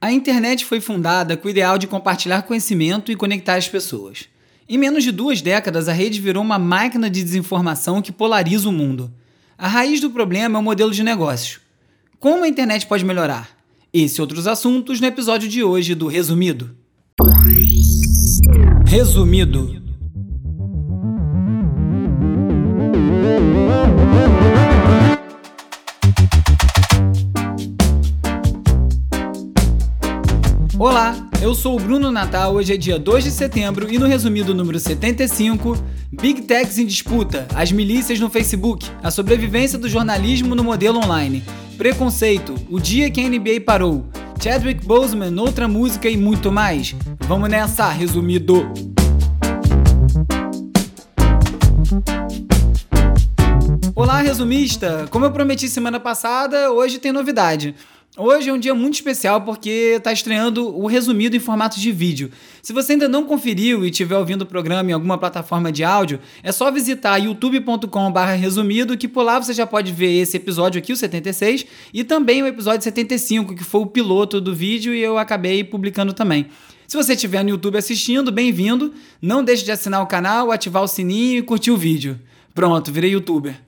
A 0.00 0.12
internet 0.12 0.64
foi 0.64 0.80
fundada 0.80 1.36
com 1.36 1.48
o 1.48 1.50
ideal 1.50 1.76
de 1.76 1.88
compartilhar 1.88 2.42
conhecimento 2.42 3.10
e 3.10 3.16
conectar 3.16 3.56
as 3.56 3.68
pessoas. 3.68 4.26
Em 4.68 4.78
menos 4.78 5.02
de 5.02 5.10
duas 5.10 5.42
décadas, 5.42 5.88
a 5.88 5.92
rede 5.92 6.20
virou 6.20 6.42
uma 6.42 6.58
máquina 6.58 7.10
de 7.10 7.24
desinformação 7.24 8.00
que 8.00 8.12
polariza 8.12 8.68
o 8.68 8.72
mundo. 8.72 9.12
A 9.56 9.66
raiz 9.66 10.00
do 10.00 10.10
problema 10.10 10.56
é 10.56 10.60
o 10.60 10.62
modelo 10.62 10.92
de 10.92 11.02
negócio. 11.02 11.60
Como 12.20 12.44
a 12.44 12.48
internet 12.48 12.86
pode 12.86 13.04
melhorar? 13.04 13.50
Esse 13.92 14.20
e 14.20 14.22
outros 14.22 14.46
assuntos 14.46 15.00
no 15.00 15.06
episódio 15.08 15.48
de 15.48 15.64
hoje 15.64 15.96
do 15.96 16.06
Resumido. 16.06 16.76
Resumido. 18.86 19.82
Olá, 30.80 31.16
eu 31.42 31.56
sou 31.56 31.74
o 31.74 31.80
Bruno 31.80 32.08
Natal. 32.12 32.54
Hoje 32.54 32.72
é 32.72 32.76
dia 32.76 33.00
2 33.00 33.24
de 33.24 33.30
setembro 33.32 33.92
e 33.92 33.98
no 33.98 34.06
resumido 34.06 34.54
número 34.54 34.78
75, 34.78 35.76
Big 36.12 36.42
Techs 36.42 36.78
em 36.78 36.86
disputa, 36.86 37.48
as 37.52 37.72
milícias 37.72 38.20
no 38.20 38.30
Facebook, 38.30 38.88
a 39.02 39.10
sobrevivência 39.10 39.76
do 39.76 39.88
jornalismo 39.88 40.54
no 40.54 40.62
modelo 40.62 41.00
online, 41.04 41.42
preconceito, 41.76 42.54
o 42.70 42.78
dia 42.78 43.10
que 43.10 43.20
a 43.20 43.28
NBA 43.28 43.62
parou, 43.66 44.06
Chadwick 44.40 44.86
Boseman, 44.86 45.36
outra 45.40 45.66
música 45.66 46.08
e 46.08 46.16
muito 46.16 46.52
mais. 46.52 46.94
Vamos 47.26 47.50
nessa, 47.50 47.88
resumido. 47.88 48.72
Olá, 53.96 54.20
resumista! 54.20 55.08
Como 55.10 55.24
eu 55.24 55.32
prometi 55.32 55.68
semana 55.68 55.98
passada, 55.98 56.70
hoje 56.70 57.00
tem 57.00 57.10
novidade. 57.10 57.74
Hoje 58.20 58.50
é 58.50 58.52
um 58.52 58.58
dia 58.58 58.74
muito 58.74 58.94
especial 58.94 59.42
porque 59.42 59.94
está 59.96 60.12
estreando 60.12 60.76
o 60.76 60.88
resumido 60.88 61.36
em 61.36 61.38
formato 61.38 61.78
de 61.78 61.92
vídeo. 61.92 62.32
Se 62.60 62.72
você 62.72 62.94
ainda 62.94 63.08
não 63.08 63.24
conferiu 63.24 63.84
e 63.84 63.90
estiver 63.90 64.16
ouvindo 64.16 64.42
o 64.42 64.46
programa 64.46 64.90
em 64.90 64.92
alguma 64.92 65.16
plataforma 65.16 65.70
de 65.70 65.84
áudio, 65.84 66.18
é 66.42 66.50
só 66.50 66.68
visitar 66.68 67.16
youtube.com/resumido 67.18 68.98
que 68.98 69.06
por 69.06 69.22
lá 69.22 69.40
você 69.40 69.52
já 69.52 69.64
pode 69.64 69.92
ver 69.92 70.20
esse 70.20 70.36
episódio 70.36 70.80
aqui, 70.80 70.92
o 70.92 70.96
76, 70.96 71.64
e 71.94 72.02
também 72.02 72.42
o 72.42 72.48
episódio 72.48 72.82
75, 72.82 73.54
que 73.54 73.62
foi 73.62 73.82
o 73.82 73.86
piloto 73.86 74.40
do 74.40 74.52
vídeo 74.52 74.92
e 74.92 75.00
eu 75.00 75.16
acabei 75.16 75.62
publicando 75.62 76.12
também. 76.12 76.48
Se 76.88 76.96
você 76.96 77.12
estiver 77.12 77.44
no 77.44 77.50
YouTube 77.50 77.78
assistindo, 77.78 78.32
bem-vindo. 78.32 78.94
Não 79.22 79.44
deixe 79.44 79.64
de 79.64 79.70
assinar 79.70 80.02
o 80.02 80.08
canal, 80.08 80.50
ativar 80.50 80.82
o 80.82 80.88
sininho 80.88 81.38
e 81.38 81.42
curtir 81.42 81.70
o 81.70 81.76
vídeo. 81.76 82.18
Pronto, 82.52 82.90
virei 82.90 83.12
youtuber. 83.12 83.67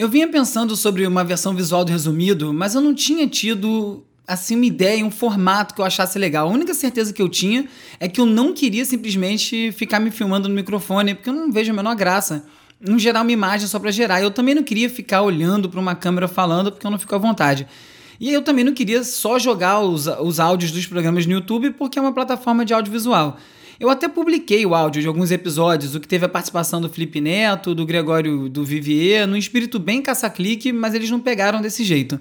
Eu 0.00 0.08
vinha 0.08 0.26
pensando 0.26 0.74
sobre 0.76 1.06
uma 1.06 1.22
versão 1.22 1.54
visual 1.54 1.84
do 1.84 1.92
resumido, 1.92 2.54
mas 2.54 2.74
eu 2.74 2.80
não 2.80 2.94
tinha 2.94 3.28
tido 3.28 4.02
assim 4.26 4.56
uma 4.56 4.64
ideia, 4.64 5.04
um 5.04 5.10
formato 5.10 5.74
que 5.74 5.80
eu 5.82 5.84
achasse 5.84 6.18
legal. 6.18 6.48
A 6.48 6.50
única 6.50 6.72
certeza 6.72 7.12
que 7.12 7.20
eu 7.20 7.28
tinha 7.28 7.66
é 8.00 8.08
que 8.08 8.18
eu 8.18 8.24
não 8.24 8.54
queria 8.54 8.82
simplesmente 8.86 9.70
ficar 9.72 10.00
me 10.00 10.10
filmando 10.10 10.48
no 10.48 10.54
microfone, 10.54 11.14
porque 11.14 11.28
eu 11.28 11.34
não 11.34 11.52
vejo 11.52 11.70
a 11.70 11.74
menor 11.74 11.94
graça 11.96 12.46
em 12.80 12.98
gerar 12.98 13.20
uma 13.20 13.30
imagem 13.30 13.68
só 13.68 13.78
para 13.78 13.90
gerar. 13.90 14.22
Eu 14.22 14.30
também 14.30 14.54
não 14.54 14.62
queria 14.62 14.88
ficar 14.88 15.20
olhando 15.20 15.68
para 15.68 15.78
uma 15.78 15.94
câmera 15.94 16.26
falando, 16.26 16.72
porque 16.72 16.86
eu 16.86 16.90
não 16.90 16.98
fico 16.98 17.14
à 17.14 17.18
vontade. 17.18 17.66
E 18.18 18.32
eu 18.32 18.40
também 18.40 18.64
não 18.64 18.72
queria 18.72 19.04
só 19.04 19.38
jogar 19.38 19.80
os, 19.80 20.06
os 20.06 20.40
áudios 20.40 20.72
dos 20.72 20.86
programas 20.86 21.26
no 21.26 21.32
YouTube, 21.32 21.72
porque 21.72 21.98
é 21.98 22.02
uma 22.02 22.14
plataforma 22.14 22.64
de 22.64 22.72
audiovisual. 22.72 23.36
Eu 23.80 23.88
até 23.88 24.06
publiquei 24.08 24.66
o 24.66 24.74
áudio 24.74 25.00
de 25.00 25.08
alguns 25.08 25.30
episódios, 25.30 25.94
o 25.94 26.00
que 26.00 26.06
teve 26.06 26.26
a 26.26 26.28
participação 26.28 26.82
do 26.82 26.90
Felipe 26.90 27.18
Neto, 27.18 27.74
do 27.74 27.86
Gregório 27.86 28.46
do 28.46 28.62
Vivier, 28.62 29.26
no 29.26 29.38
espírito 29.38 29.78
bem 29.78 30.02
caça-clique, 30.02 30.70
mas 30.70 30.92
eles 30.92 31.10
não 31.10 31.18
pegaram 31.18 31.62
desse 31.62 31.82
jeito. 31.82 32.20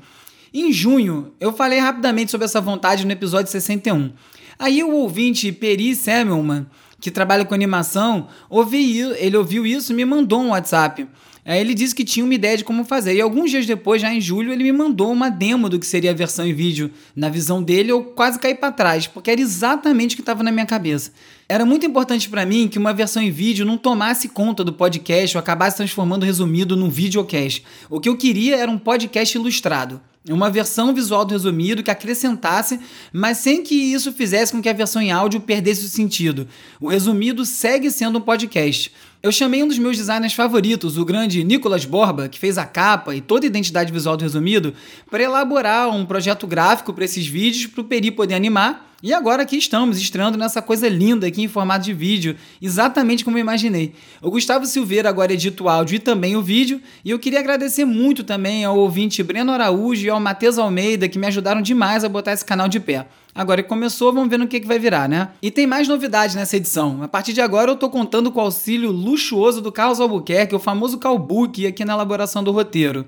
Em 0.53 0.71
junho, 0.71 1.33
eu 1.37 1.51
falei 1.51 1.77
rapidamente 1.77 2.31
sobre 2.31 2.45
essa 2.45 2.61
vontade 2.61 3.05
no 3.05 3.11
episódio 3.11 3.51
61. 3.51 4.13
Aí 4.57 4.81
o 4.81 4.91
ouvinte 4.91 5.51
Peri 5.51 5.93
Samuelman, 5.97 6.65
que 6.97 7.11
trabalha 7.11 7.43
com 7.43 7.53
animação, 7.53 8.29
ouvi, 8.49 9.01
ele 9.17 9.35
ouviu 9.35 9.65
isso 9.65 9.91
e 9.91 9.95
me 9.95 10.05
mandou 10.05 10.39
um 10.39 10.49
WhatsApp. 10.51 11.05
Aí 11.49 11.59
ele 11.59 11.73
disse 11.73 11.95
que 11.95 12.05
tinha 12.05 12.23
uma 12.23 12.35
ideia 12.35 12.55
de 12.55 12.63
como 12.63 12.85
fazer. 12.85 13.15
E 13.15 13.21
alguns 13.21 13.49
dias 13.49 13.65
depois, 13.65 13.99
já 13.99 14.13
em 14.13 14.21
julho, 14.21 14.53
ele 14.53 14.63
me 14.63 14.71
mandou 14.71 15.11
uma 15.11 15.31
demo 15.31 15.67
do 15.67 15.79
que 15.79 15.87
seria 15.87 16.11
a 16.11 16.13
versão 16.13 16.45
em 16.45 16.53
vídeo. 16.53 16.91
Na 17.15 17.27
visão 17.27 17.63
dele, 17.63 17.91
eu 17.91 18.03
quase 18.03 18.37
caí 18.37 18.53
para 18.53 18.71
trás, 18.71 19.07
porque 19.07 19.31
era 19.31 19.41
exatamente 19.41 20.13
o 20.13 20.15
que 20.15 20.21
estava 20.21 20.43
na 20.43 20.51
minha 20.51 20.67
cabeça. 20.67 21.11
Era 21.47 21.65
muito 21.65 21.87
importante 21.87 22.29
para 22.29 22.45
mim 22.45 22.67
que 22.67 22.77
uma 22.77 22.93
versão 22.93 23.23
em 23.23 23.31
vídeo 23.31 23.65
não 23.65 23.79
tomasse 23.79 24.29
conta 24.29 24.63
do 24.63 24.71
podcast 24.71 25.35
ou 25.35 25.39
acabasse 25.39 25.77
transformando 25.77 26.21
o 26.21 26.25
resumido 26.27 26.75
num 26.75 26.87
videocast. 26.87 27.63
O 27.89 27.99
que 27.99 28.09
eu 28.09 28.15
queria 28.15 28.55
era 28.55 28.69
um 28.69 28.77
podcast 28.77 29.35
ilustrado. 29.35 29.99
Uma 30.29 30.51
versão 30.51 30.93
visual 30.93 31.25
do 31.25 31.31
resumido 31.31 31.81
que 31.81 31.89
acrescentasse, 31.89 32.79
mas 33.11 33.37
sem 33.39 33.63
que 33.63 33.73
isso 33.73 34.13
fizesse 34.13 34.51
com 34.51 34.61
que 34.61 34.69
a 34.69 34.73
versão 34.73 35.01
em 35.01 35.11
áudio 35.11 35.39
perdesse 35.39 35.83
o 35.85 35.89
sentido. 35.89 36.47
O 36.79 36.89
resumido 36.89 37.43
segue 37.43 37.89
sendo 37.89 38.19
um 38.19 38.21
podcast. 38.21 38.91
Eu 39.21 39.33
chamei 39.33 39.61
um 39.61 39.67
dos 39.67 39.77
meus 39.77 39.97
designers 39.97 40.31
favoritos, 40.31 40.97
o 40.97 41.03
grande 41.03 41.43
Nicolas 41.43 41.83
Borba, 41.83 42.29
que 42.29 42.39
fez 42.39 42.57
a 42.57 42.65
capa 42.65 43.13
e 43.13 43.19
toda 43.19 43.45
a 43.45 43.47
identidade 43.47 43.91
visual 43.91 44.15
do 44.15 44.21
resumido, 44.21 44.73
para 45.11 45.21
elaborar 45.21 45.89
um 45.89 46.05
projeto 46.05 46.47
gráfico 46.47 46.93
para 46.93 47.03
esses 47.03 47.27
vídeos 47.27 47.65
para 47.65 47.81
o 47.81 47.83
Peri 47.83 48.11
poder 48.11 48.35
animar. 48.35 48.95
E 49.03 49.13
agora 49.13 49.43
aqui 49.43 49.57
estamos, 49.57 49.99
estreando 49.99 50.37
nessa 50.37 50.61
coisa 50.61 50.87
linda 50.87 51.27
aqui 51.27 51.41
em 51.41 51.49
formato 51.49 51.83
de 51.83 51.93
vídeo, 51.93 52.37
exatamente 52.61 53.25
como 53.25 53.37
eu 53.37 53.41
imaginei. 53.41 53.93
O 54.21 54.31
Gustavo 54.31 54.65
Silveira 54.65 55.09
agora 55.09 55.33
edita 55.33 55.63
o 55.63 55.67
áudio 55.67 55.97
e 55.97 55.99
também 55.99 56.37
o 56.37 56.41
vídeo, 56.41 56.81
e 57.03 57.11
eu 57.11 57.19
queria 57.19 57.39
agradecer 57.39 57.83
muito 57.83 58.23
também 58.23 58.63
ao 58.63 58.77
ouvinte 58.77 59.21
Breno 59.21 59.51
Araújo 59.51 60.05
e 60.05 60.09
ao 60.09 60.19
Matheus 60.19 60.57
Almeida, 60.57 61.09
que 61.09 61.19
me 61.19 61.27
ajudaram 61.27 61.61
demais 61.61 62.05
a 62.05 62.09
botar 62.09 62.31
esse 62.31 62.45
canal 62.45 62.69
de 62.69 62.79
pé. 62.79 63.05
Agora 63.39 63.63
que 63.63 63.69
começou, 63.69 64.11
vamos 64.11 64.29
ver 64.29 64.37
no 64.37 64.49
que, 64.49 64.59
que 64.59 64.67
vai 64.67 64.77
virar, 64.77 65.07
né? 65.07 65.29
E 65.41 65.49
tem 65.49 65.65
mais 65.65 65.87
novidades 65.87 66.35
nessa 66.35 66.57
edição. 66.57 67.01
A 67.01 67.07
partir 67.07 67.31
de 67.31 67.39
agora 67.39 67.71
eu 67.71 67.77
tô 67.77 67.89
contando 67.89 68.33
com 68.33 68.41
o 68.41 68.43
auxílio 68.43 68.91
luxuoso 68.91 69.61
do 69.61 69.71
Carlos 69.71 70.01
Albuquerque, 70.01 70.53
o 70.53 70.59
famoso 70.59 70.97
Calbuque, 70.97 71.65
aqui 71.65 71.85
na 71.85 71.93
elaboração 71.93 72.43
do 72.43 72.51
roteiro. 72.51 73.05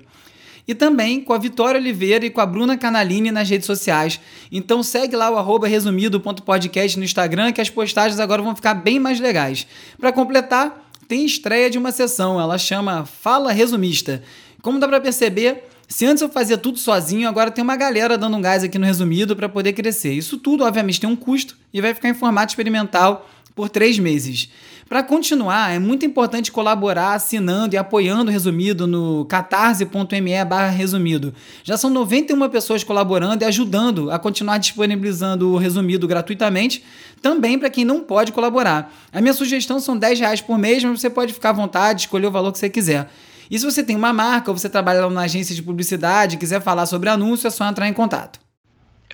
E 0.66 0.74
também 0.74 1.20
com 1.20 1.34
a 1.34 1.38
Vitória 1.38 1.78
Oliveira 1.78 2.24
e 2.24 2.30
com 2.30 2.40
a 2.40 2.46
Bruna 2.46 2.78
Canalini 2.78 3.30
nas 3.30 3.46
redes 3.46 3.66
sociais. 3.66 4.18
Então 4.50 4.82
segue 4.82 5.14
lá 5.14 5.30
o 5.30 5.58
resumido.podcast 5.58 6.98
no 6.98 7.04
Instagram 7.04 7.52
que 7.52 7.60
as 7.60 7.68
postagens 7.68 8.18
agora 8.18 8.40
vão 8.40 8.56
ficar 8.56 8.72
bem 8.72 8.98
mais 8.98 9.20
legais. 9.20 9.66
Para 10.00 10.12
completar, 10.12 10.88
tem 11.06 11.26
estreia 11.26 11.68
de 11.68 11.76
uma 11.76 11.92
sessão, 11.92 12.40
ela 12.40 12.56
chama 12.56 13.04
Fala 13.04 13.52
Resumista. 13.52 14.22
Como 14.62 14.78
dá 14.78 14.88
para 14.88 14.98
perceber, 14.98 15.64
se 15.92 16.06
antes 16.06 16.22
eu 16.22 16.28
fazia 16.28 16.56
tudo 16.56 16.78
sozinho, 16.78 17.28
agora 17.28 17.50
tem 17.50 17.62
uma 17.62 17.76
galera 17.76 18.16
dando 18.16 18.36
um 18.36 18.40
gás 18.40 18.64
aqui 18.64 18.78
no 18.78 18.86
resumido 18.86 19.36
para 19.36 19.48
poder 19.48 19.74
crescer. 19.74 20.14
Isso 20.14 20.38
tudo, 20.38 20.64
obviamente, 20.64 20.98
tem 20.98 21.08
um 21.08 21.14
custo 21.14 21.56
e 21.72 21.82
vai 21.82 21.92
ficar 21.92 22.08
em 22.08 22.14
formato 22.14 22.50
experimental 22.50 23.28
por 23.54 23.68
três 23.68 23.98
meses. 23.98 24.48
Para 24.88 25.02
continuar, 25.02 25.74
é 25.74 25.78
muito 25.78 26.06
importante 26.06 26.50
colaborar 26.50 27.12
assinando 27.12 27.74
e 27.74 27.78
apoiando 27.78 28.30
o 28.30 28.32
Resumido 28.32 28.86
no 28.86 29.26
catarse.me 29.26 30.32
resumido. 30.74 31.34
Já 31.62 31.76
são 31.76 31.90
91 31.90 32.48
pessoas 32.48 32.82
colaborando 32.82 33.44
e 33.44 33.46
ajudando 33.46 34.10
a 34.10 34.18
continuar 34.18 34.56
disponibilizando 34.56 35.52
o 35.52 35.58
Resumido 35.58 36.08
gratuitamente, 36.08 36.82
também 37.20 37.58
para 37.58 37.68
quem 37.68 37.84
não 37.84 38.00
pode 38.00 38.32
colaborar. 38.32 38.94
A 39.12 39.20
minha 39.20 39.34
sugestão 39.34 39.78
são 39.78 39.96
10 39.96 40.20
reais 40.20 40.40
por 40.40 40.58
mês, 40.58 40.82
mas 40.82 41.00
você 41.00 41.10
pode 41.10 41.34
ficar 41.34 41.50
à 41.50 41.54
vontade, 41.54 42.02
escolher 42.02 42.26
o 42.26 42.30
valor 42.30 42.50
que 42.50 42.58
você 42.58 42.70
quiser. 42.70 43.10
E 43.52 43.58
se 43.58 43.66
você 43.66 43.82
tem 43.82 43.94
uma 43.94 44.14
marca 44.14 44.50
ou 44.50 44.56
você 44.56 44.66
trabalha 44.66 45.02
numa 45.02 45.20
agência 45.20 45.54
de 45.54 45.62
publicidade 45.62 46.36
e 46.36 46.38
quiser 46.38 46.62
falar 46.62 46.86
sobre 46.86 47.10
anúncio, 47.10 47.46
é 47.46 47.50
só 47.50 47.68
entrar 47.68 47.86
em 47.86 47.92
contato. 47.92 48.40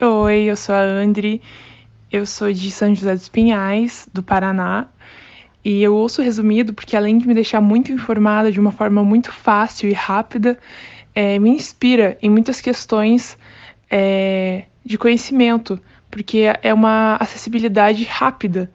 Oi, 0.00 0.44
eu 0.44 0.56
sou 0.56 0.76
a 0.76 0.80
Andri, 0.80 1.42
eu 2.12 2.24
sou 2.24 2.52
de 2.52 2.70
São 2.70 2.94
José 2.94 3.16
dos 3.16 3.28
Pinhais, 3.28 4.08
do 4.14 4.22
Paraná, 4.22 4.86
e 5.64 5.82
eu 5.82 5.92
ouço 5.92 6.22
resumido 6.22 6.72
porque, 6.72 6.96
além 6.96 7.18
de 7.18 7.26
me 7.26 7.34
deixar 7.34 7.60
muito 7.60 7.90
informada 7.90 8.52
de 8.52 8.60
uma 8.60 8.70
forma 8.70 9.02
muito 9.02 9.32
fácil 9.32 9.90
e 9.90 9.92
rápida, 9.92 10.56
é, 11.16 11.36
me 11.40 11.50
inspira 11.50 12.16
em 12.22 12.30
muitas 12.30 12.60
questões 12.60 13.36
é, 13.90 14.66
de 14.84 14.96
conhecimento, 14.96 15.80
porque 16.08 16.44
é 16.62 16.72
uma 16.72 17.16
acessibilidade 17.16 18.04
rápida 18.04 18.70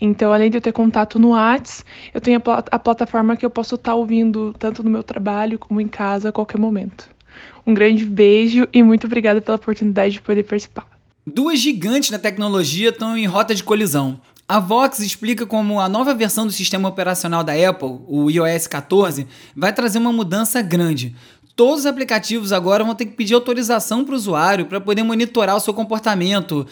então, 0.00 0.32
além 0.32 0.50
de 0.50 0.58
eu 0.58 0.60
ter 0.60 0.72
contato 0.72 1.18
no 1.18 1.30
Whats, 1.30 1.84
eu 2.12 2.20
tenho 2.20 2.42
a, 2.44 2.64
a 2.70 2.78
plataforma 2.78 3.36
que 3.36 3.46
eu 3.46 3.50
posso 3.50 3.76
estar 3.76 3.92
tá 3.92 3.94
ouvindo 3.94 4.54
tanto 4.58 4.82
no 4.82 4.90
meu 4.90 5.02
trabalho 5.02 5.58
como 5.58 5.80
em 5.80 5.88
casa 5.88 6.28
a 6.28 6.32
qualquer 6.32 6.58
momento. 6.58 7.08
Um 7.66 7.74
grande 7.74 8.04
beijo 8.04 8.68
e 8.72 8.82
muito 8.82 9.06
obrigada 9.06 9.40
pela 9.40 9.56
oportunidade 9.56 10.14
de 10.14 10.20
poder 10.20 10.44
participar. 10.44 10.86
Duas 11.26 11.58
gigantes 11.58 12.10
na 12.10 12.18
tecnologia 12.18 12.90
estão 12.90 13.16
em 13.16 13.26
rota 13.26 13.54
de 13.54 13.64
colisão. 13.64 14.20
A 14.48 14.60
Vox 14.60 15.00
explica 15.00 15.44
como 15.44 15.80
a 15.80 15.88
nova 15.88 16.14
versão 16.14 16.46
do 16.46 16.52
sistema 16.52 16.88
operacional 16.88 17.42
da 17.42 17.52
Apple, 17.52 17.98
o 18.06 18.30
iOS 18.30 18.68
14, 18.68 19.26
vai 19.56 19.72
trazer 19.72 19.98
uma 19.98 20.12
mudança 20.12 20.62
grande. 20.62 21.16
Todos 21.56 21.80
os 21.80 21.86
aplicativos 21.86 22.52
agora 22.52 22.84
vão 22.84 22.94
ter 22.94 23.06
que 23.06 23.16
pedir 23.16 23.34
autorização 23.34 24.04
para 24.04 24.12
o 24.12 24.16
usuário 24.16 24.66
para 24.66 24.80
poder 24.80 25.02
monitorar 25.02 25.56
o 25.56 25.60
seu 25.60 25.74
comportamento, 25.74 26.64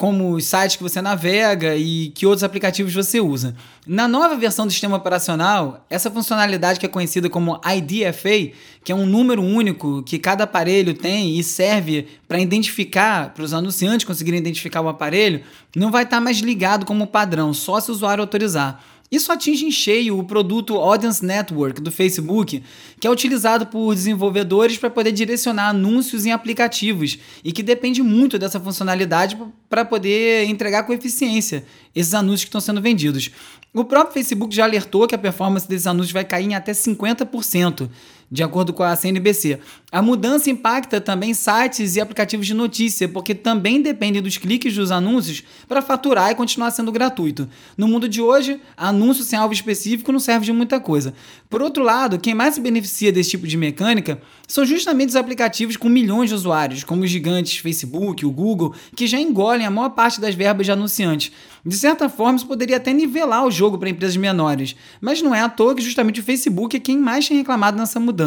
como 0.00 0.32
os 0.32 0.46
sites 0.46 0.76
que 0.76 0.82
você 0.82 1.02
navega 1.02 1.76
e 1.76 2.08
que 2.14 2.24
outros 2.24 2.42
aplicativos 2.42 2.94
você 2.94 3.20
usa. 3.20 3.54
Na 3.86 4.08
nova 4.08 4.34
versão 4.34 4.66
do 4.66 4.72
sistema 4.72 4.96
operacional, 4.96 5.84
essa 5.90 6.10
funcionalidade 6.10 6.80
que 6.80 6.86
é 6.86 6.88
conhecida 6.88 7.28
como 7.28 7.60
IDFA, 7.62 8.56
que 8.82 8.90
é 8.92 8.94
um 8.94 9.04
número 9.04 9.42
único 9.42 10.02
que 10.02 10.18
cada 10.18 10.44
aparelho 10.44 10.94
tem 10.94 11.38
e 11.38 11.44
serve 11.44 12.08
para 12.26 12.40
identificar, 12.40 13.34
para 13.34 13.44
os 13.44 13.52
anunciantes 13.52 14.06
conseguirem 14.06 14.40
identificar 14.40 14.80
o 14.80 14.88
aparelho, 14.88 15.42
não 15.76 15.90
vai 15.90 16.04
estar 16.04 16.16
tá 16.16 16.20
mais 16.22 16.38
ligado 16.38 16.86
como 16.86 17.06
padrão, 17.06 17.52
só 17.52 17.78
se 17.78 17.90
o 17.90 17.94
usuário 17.94 18.22
autorizar. 18.22 18.82
Isso 19.10 19.32
atinge 19.32 19.66
em 19.66 19.72
cheio 19.72 20.16
o 20.16 20.22
produto 20.22 20.76
Audience 20.76 21.24
Network 21.24 21.80
do 21.80 21.90
Facebook, 21.90 22.62
que 23.00 23.06
é 23.08 23.10
utilizado 23.10 23.66
por 23.66 23.92
desenvolvedores 23.92 24.78
para 24.78 24.88
poder 24.88 25.10
direcionar 25.10 25.70
anúncios 25.70 26.26
em 26.26 26.30
aplicativos 26.30 27.18
e 27.42 27.50
que 27.50 27.60
depende 27.60 28.04
muito 28.04 28.38
dessa 28.38 28.60
funcionalidade 28.60 29.36
para 29.68 29.84
poder 29.84 30.44
entregar 30.44 30.84
com 30.84 30.92
eficiência 30.92 31.64
esses 31.92 32.14
anúncios 32.14 32.44
que 32.44 32.48
estão 32.50 32.60
sendo 32.60 32.80
vendidos. 32.80 33.32
O 33.74 33.84
próprio 33.84 34.14
Facebook 34.14 34.54
já 34.54 34.62
alertou 34.62 35.08
que 35.08 35.14
a 35.14 35.18
performance 35.18 35.68
desses 35.68 35.88
anúncios 35.88 36.12
vai 36.12 36.24
cair 36.24 36.46
em 36.46 36.54
até 36.54 36.70
50% 36.70 37.88
de 38.30 38.42
acordo 38.42 38.72
com 38.72 38.82
a 38.82 38.94
CNBC. 38.94 39.58
A 39.90 40.00
mudança 40.00 40.48
impacta 40.48 41.00
também 41.00 41.34
sites 41.34 41.96
e 41.96 42.00
aplicativos 42.00 42.46
de 42.46 42.54
notícia, 42.54 43.08
porque 43.08 43.34
também 43.34 43.82
dependem 43.82 44.22
dos 44.22 44.36
cliques 44.36 44.76
dos 44.76 44.92
anúncios 44.92 45.42
para 45.66 45.82
faturar 45.82 46.30
e 46.30 46.36
continuar 46.36 46.70
sendo 46.70 46.92
gratuito. 46.92 47.48
No 47.76 47.88
mundo 47.88 48.08
de 48.08 48.22
hoje, 48.22 48.60
anúncio 48.76 49.24
sem 49.24 49.36
alvo 49.36 49.52
específico 49.52 50.12
não 50.12 50.20
serve 50.20 50.46
de 50.46 50.52
muita 50.52 50.78
coisa. 50.78 51.12
Por 51.48 51.60
outro 51.60 51.82
lado, 51.82 52.20
quem 52.20 52.32
mais 52.32 52.54
se 52.54 52.60
beneficia 52.60 53.10
desse 53.10 53.30
tipo 53.30 53.48
de 53.48 53.56
mecânica 53.56 54.22
são 54.46 54.64
justamente 54.64 55.08
os 55.08 55.16
aplicativos 55.16 55.76
com 55.76 55.88
milhões 55.88 56.28
de 56.28 56.36
usuários, 56.36 56.84
como 56.84 57.02
os 57.02 57.10
gigantes 57.10 57.58
Facebook, 57.58 58.24
o 58.24 58.30
Google, 58.30 58.72
que 58.94 59.08
já 59.08 59.18
engolem 59.18 59.66
a 59.66 59.70
maior 59.70 59.90
parte 59.90 60.20
das 60.20 60.36
verbas 60.36 60.66
de 60.66 60.72
anunciantes. 60.72 61.32
De 61.66 61.76
certa 61.76 62.08
forma, 62.08 62.36
isso 62.36 62.46
poderia 62.46 62.76
até 62.76 62.92
nivelar 62.92 63.44
o 63.44 63.50
jogo 63.50 63.76
para 63.76 63.90
empresas 63.90 64.16
menores, 64.16 64.76
mas 65.00 65.20
não 65.20 65.34
é 65.34 65.40
à 65.40 65.48
toa 65.48 65.74
que 65.74 65.82
justamente 65.82 66.20
o 66.20 66.22
Facebook 66.22 66.76
é 66.76 66.80
quem 66.80 66.96
mais 66.96 67.26
tem 67.26 67.36
reclamado 67.36 67.76
nessa 67.76 67.98
mudança. 67.98 68.19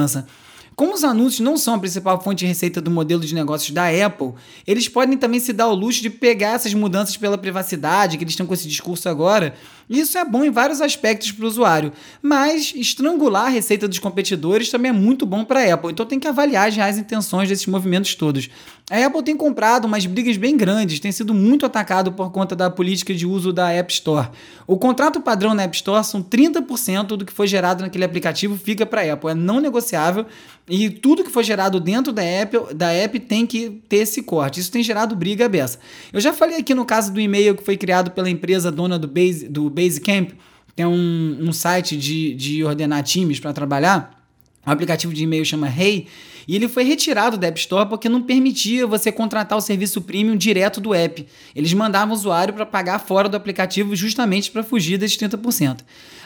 Como 0.75 0.93
os 0.93 1.03
anúncios 1.03 1.39
não 1.39 1.55
são 1.55 1.75
a 1.75 1.79
principal 1.79 2.19
fonte 2.21 2.39
de 2.39 2.45
receita 2.47 2.81
do 2.81 2.89
modelo 2.89 3.21
de 3.21 3.35
negócios 3.35 3.71
da 3.71 3.89
Apple, 4.05 4.33
eles 4.65 4.87
podem 4.89 5.17
também 5.17 5.39
se 5.39 5.53
dar 5.53 5.67
o 5.67 5.75
luxo 5.75 6.01
de 6.01 6.09
pegar 6.09 6.53
essas 6.53 6.73
mudanças 6.73 7.15
pela 7.15 7.37
privacidade, 7.37 8.17
que 8.17 8.23
eles 8.23 8.33
estão 8.33 8.47
com 8.47 8.53
esse 8.53 8.67
discurso 8.67 9.07
agora. 9.07 9.53
Isso 9.89 10.17
é 10.17 10.25
bom 10.25 10.43
em 10.43 10.49
vários 10.49 10.81
aspectos 10.81 11.31
para 11.31 11.45
o 11.45 11.47
usuário, 11.47 11.91
mas 12.21 12.73
estrangular 12.75 13.45
a 13.45 13.49
receita 13.49 13.87
dos 13.87 13.99
competidores 13.99 14.69
também 14.69 14.89
é 14.89 14.93
muito 14.93 15.25
bom 15.25 15.43
para 15.43 15.61
a 15.61 15.73
Apple, 15.73 15.91
então 15.91 16.05
tem 16.05 16.19
que 16.19 16.27
avaliar 16.27 16.67
as 16.67 16.75
reais 16.75 16.97
intenções 16.97 17.49
desses 17.49 17.67
movimentos 17.67 18.15
todos. 18.15 18.49
A 18.89 19.05
Apple 19.05 19.23
tem 19.23 19.35
comprado 19.35 19.85
umas 19.85 20.05
brigas 20.05 20.35
bem 20.35 20.57
grandes, 20.57 20.99
tem 20.99 21.11
sido 21.11 21.33
muito 21.33 21.65
atacado 21.65 22.11
por 22.11 22.31
conta 22.31 22.55
da 22.55 22.69
política 22.69 23.13
de 23.13 23.25
uso 23.25 23.53
da 23.53 23.71
App 23.71 23.91
Store. 23.93 24.29
O 24.67 24.77
contrato 24.77 25.21
padrão 25.21 25.53
na 25.53 25.63
App 25.63 25.75
Store 25.75 26.03
são 26.03 26.21
30% 26.21 27.07
do 27.07 27.25
que 27.25 27.31
foi 27.31 27.47
gerado 27.47 27.81
naquele 27.81 28.03
aplicativo 28.03 28.57
fica 28.57 28.85
para 28.85 29.01
a 29.01 29.13
Apple, 29.13 29.31
é 29.31 29.33
não 29.33 29.59
negociável 29.59 30.25
e 30.67 30.89
tudo 30.89 31.23
que 31.23 31.29
foi 31.29 31.43
gerado 31.43 31.77
dentro 31.77 32.13
da 32.13 32.23
app, 32.23 32.73
da 32.73 32.89
app 32.91 33.19
tem 33.19 33.45
que 33.45 33.81
ter 33.89 33.97
esse 33.97 34.23
corte. 34.23 34.61
Isso 34.61 34.71
tem 34.71 34.81
gerado 34.81 35.13
briga 35.13 35.49
beça. 35.49 35.77
Eu 36.11 36.21
já 36.21 36.31
falei 36.31 36.57
aqui 36.57 36.73
no 36.73 36.85
caso 36.85 37.11
do 37.11 37.19
e-mail 37.19 37.55
que 37.55 37.63
foi 37.63 37.75
criado 37.75 38.11
pela 38.11 38.29
empresa 38.29 38.71
dona 38.71 38.97
do, 38.97 39.07
Base, 39.07 39.49
do 39.49 39.69
Basecamp, 39.73 40.31
é 40.75 40.87
um, 40.87 41.37
um 41.39 41.53
site 41.53 41.97
de, 41.97 42.33
de 42.33 42.63
ordenar 42.63 43.03
times 43.03 43.39
para 43.39 43.53
trabalhar. 43.53 44.23
O 44.65 44.71
aplicativo 44.71 45.13
de 45.13 45.23
e-mail 45.23 45.45
chama 45.45 45.67
Hey 45.67 46.07
e 46.47 46.55
ele 46.55 46.67
foi 46.67 46.83
retirado 46.83 47.37
da 47.37 47.47
App 47.47 47.59
Store 47.59 47.87
porque 47.87 48.09
não 48.09 48.21
permitia 48.21 48.85
você 48.85 49.11
contratar 49.11 49.57
o 49.57 49.61
serviço 49.61 50.01
premium 50.01 50.35
direto 50.35 50.81
do 50.81 50.93
app. 50.93 51.25
Eles 51.55 51.73
mandavam 51.73 52.13
o 52.13 52.17
usuário 52.17 52.53
para 52.53 52.65
pagar 52.65 52.99
fora 52.99 53.29
do 53.29 53.37
aplicativo 53.37 53.95
justamente 53.95 54.51
para 54.51 54.63
fugir 54.63 54.97
desses 54.97 55.17
30%. 55.17 55.79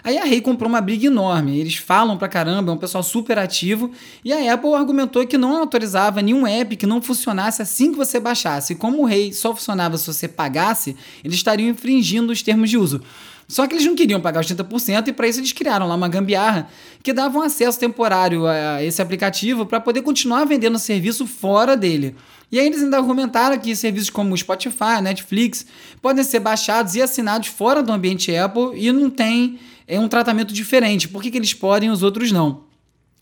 Aí 0.03 0.17
a 0.17 0.23
Rei 0.23 0.41
comprou 0.41 0.69
uma 0.69 0.81
briga 0.81 1.07
enorme. 1.07 1.59
Eles 1.59 1.75
falam 1.75 2.17
pra 2.17 2.27
caramba, 2.27 2.71
é 2.71 2.75
um 2.75 2.77
pessoal 2.77 3.03
super 3.03 3.37
ativo. 3.37 3.91
E 4.23 4.31
a 4.31 4.53
Apple 4.53 4.73
argumentou 4.73 5.25
que 5.25 5.37
não 5.37 5.57
autorizava 5.57 6.21
nenhum 6.21 6.47
app 6.47 6.75
que 6.75 6.85
não 6.85 7.01
funcionasse 7.01 7.61
assim 7.61 7.91
que 7.91 7.97
você 7.97 8.19
baixasse. 8.19 8.73
E 8.73 8.75
como 8.75 9.03
o 9.03 9.05
Rei 9.05 9.33
só 9.33 9.53
funcionava 9.53 9.97
se 9.97 10.07
você 10.07 10.27
pagasse, 10.27 10.95
eles 11.23 11.37
estariam 11.37 11.69
infringindo 11.69 12.31
os 12.31 12.41
termos 12.41 12.69
de 12.69 12.77
uso. 12.77 13.01
Só 13.47 13.65
que 13.65 13.75
eles 13.75 13.85
não 13.85 13.95
queriam 13.95 14.19
pagar 14.19 14.41
os 14.41 14.47
30% 14.47 15.07
e 15.07 15.13
para 15.13 15.27
isso 15.27 15.39
eles 15.39 15.53
criaram 15.53 15.87
lá 15.87 15.95
uma 15.95 16.09
gambiarra 16.09 16.67
que 17.01 17.13
dava 17.13 17.39
um 17.39 17.41
acesso 17.41 17.79
temporário 17.79 18.45
a 18.45 18.83
esse 18.83 19.01
aplicativo 19.01 19.65
para 19.65 19.79
poder 19.79 20.01
continuar 20.01 20.43
vendendo 20.43 20.77
serviço 20.77 21.25
fora 21.25 21.77
dele. 21.77 22.15
E 22.51 22.59
aí 22.59 22.65
eles 22.65 22.83
ainda 22.83 22.97
argumentaram 22.97 23.57
que 23.57 23.73
serviços 23.75 24.09
como 24.09 24.37
Spotify, 24.37 25.01
Netflix 25.01 25.65
podem 26.01 26.23
ser 26.23 26.39
baixados 26.39 26.95
e 26.95 27.01
assinados 27.01 27.47
fora 27.47 27.81
do 27.81 27.91
ambiente 27.91 28.35
Apple 28.35 28.71
e 28.75 28.91
não 28.91 29.09
tem 29.09 29.57
é 29.87 29.97
um 29.97 30.09
tratamento 30.09 30.53
diferente. 30.53 31.07
Por 31.07 31.23
que, 31.23 31.31
que 31.31 31.37
eles 31.37 31.53
podem 31.53 31.87
e 31.87 31.91
os 31.91 32.03
outros 32.03 32.31
não? 32.31 32.65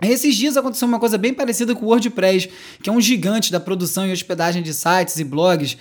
Esses 0.01 0.35
dias 0.35 0.57
aconteceu 0.57 0.87
uma 0.87 0.99
coisa 0.99 1.17
bem 1.17 1.33
parecida 1.33 1.73
com 1.75 1.85
o 1.85 1.89
WordPress, 1.89 2.49
que 2.81 2.89
é 2.89 2.93
um 2.93 2.99
gigante 2.99 3.51
da 3.51 3.59
produção 3.59 4.05
e 4.05 4.11
hospedagem 4.11 4.61
de 4.63 4.73
sites 4.73 5.17
e 5.19 5.23
blogs. 5.23 5.77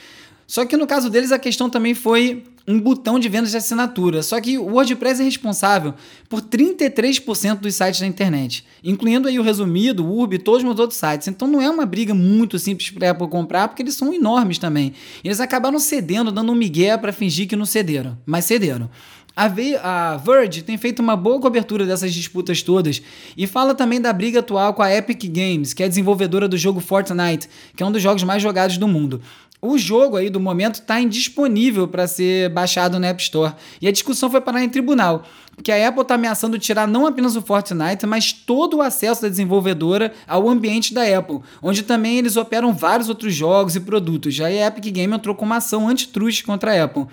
Só 0.46 0.64
que 0.64 0.76
no 0.76 0.86
caso 0.86 1.08
deles 1.08 1.32
a 1.32 1.38
questão 1.38 1.70
também 1.70 1.94
foi 1.94 2.44
um 2.66 2.80
botão 2.80 3.18
de 3.18 3.28
vendas 3.28 3.50
de 3.50 3.56
assinatura. 3.56 4.22
Só 4.22 4.40
que 4.40 4.58
o 4.58 4.64
WordPress 4.64 5.20
é 5.20 5.24
responsável 5.24 5.94
por 6.28 6.40
33% 6.40 7.58
dos 7.58 7.74
sites 7.74 8.00
da 8.00 8.06
internet, 8.06 8.64
incluindo 8.82 9.28
aí 9.28 9.38
o 9.38 9.42
Resumido, 9.42 10.04
o 10.04 10.18
Urb 10.18 10.34
e 10.34 10.38
todos 10.38 10.64
os 10.64 10.78
outros 10.78 10.98
sites. 10.98 11.28
Então 11.28 11.46
não 11.46 11.60
é 11.60 11.68
uma 11.68 11.84
briga 11.84 12.14
muito 12.14 12.58
simples 12.58 12.90
para 12.90 13.10
Apple 13.10 13.28
comprar, 13.28 13.68
porque 13.68 13.82
eles 13.82 13.94
são 13.94 14.12
enormes 14.12 14.58
também. 14.58 14.92
Eles 15.22 15.40
acabaram 15.40 15.78
cedendo, 15.78 16.32
dando 16.32 16.52
um 16.52 16.56
migué 16.56 16.96
para 16.96 17.12
fingir 17.12 17.46
que 17.46 17.56
não 17.56 17.66
cederam, 17.66 18.18
mas 18.26 18.44
cederam. 18.44 18.88
A, 19.36 19.46
a 19.82 20.16
Verge 20.16 20.62
tem 20.62 20.78
feito 20.78 21.00
uma 21.00 21.16
boa 21.16 21.40
cobertura 21.40 21.84
dessas 21.84 22.14
disputas 22.14 22.62
todas 22.62 23.02
e 23.36 23.48
fala 23.48 23.74
também 23.74 24.00
da 24.00 24.12
briga 24.12 24.38
atual 24.38 24.72
com 24.74 24.82
a 24.82 24.94
Epic 24.94 25.24
Games, 25.24 25.74
que 25.74 25.82
é 25.82 25.88
desenvolvedora 25.88 26.46
do 26.46 26.56
jogo 26.56 26.78
Fortnite, 26.78 27.48
que 27.76 27.82
é 27.82 27.86
um 27.86 27.90
dos 27.90 28.00
jogos 28.00 28.22
mais 28.22 28.40
jogados 28.40 28.78
do 28.78 28.86
mundo. 28.86 29.20
O 29.66 29.78
jogo 29.78 30.18
aí 30.18 30.28
do 30.28 30.38
momento 30.38 30.74
está 30.74 31.00
indisponível 31.00 31.88
para 31.88 32.06
ser 32.06 32.50
baixado 32.50 32.98
na 32.98 33.06
App 33.06 33.22
Store 33.22 33.54
e 33.80 33.88
a 33.88 33.92
discussão 33.92 34.30
foi 34.30 34.38
parar 34.38 34.62
em 34.62 34.68
tribunal, 34.68 35.24
porque 35.56 35.72
a 35.72 35.88
Apple 35.88 36.02
está 36.02 36.16
ameaçando 36.16 36.58
tirar 36.58 36.86
não 36.86 37.06
apenas 37.06 37.34
o 37.34 37.40
Fortnite, 37.40 38.04
mas 38.04 38.30
todo 38.30 38.76
o 38.76 38.82
acesso 38.82 39.22
da 39.22 39.28
desenvolvedora 39.28 40.12
ao 40.28 40.50
ambiente 40.50 40.92
da 40.92 41.02
Apple, 41.18 41.40
onde 41.62 41.82
também 41.82 42.18
eles 42.18 42.36
operam 42.36 42.74
vários 42.74 43.08
outros 43.08 43.34
jogos 43.34 43.74
e 43.74 43.80
produtos. 43.80 44.34
Já 44.34 44.48
a 44.48 44.66
Epic 44.66 44.84
Games 44.94 45.16
entrou 45.16 45.34
com 45.34 45.46
uma 45.46 45.56
ação 45.56 45.88
antitruste 45.88 46.44
contra 46.44 46.72
a 46.72 46.84
Apple. 46.84 47.06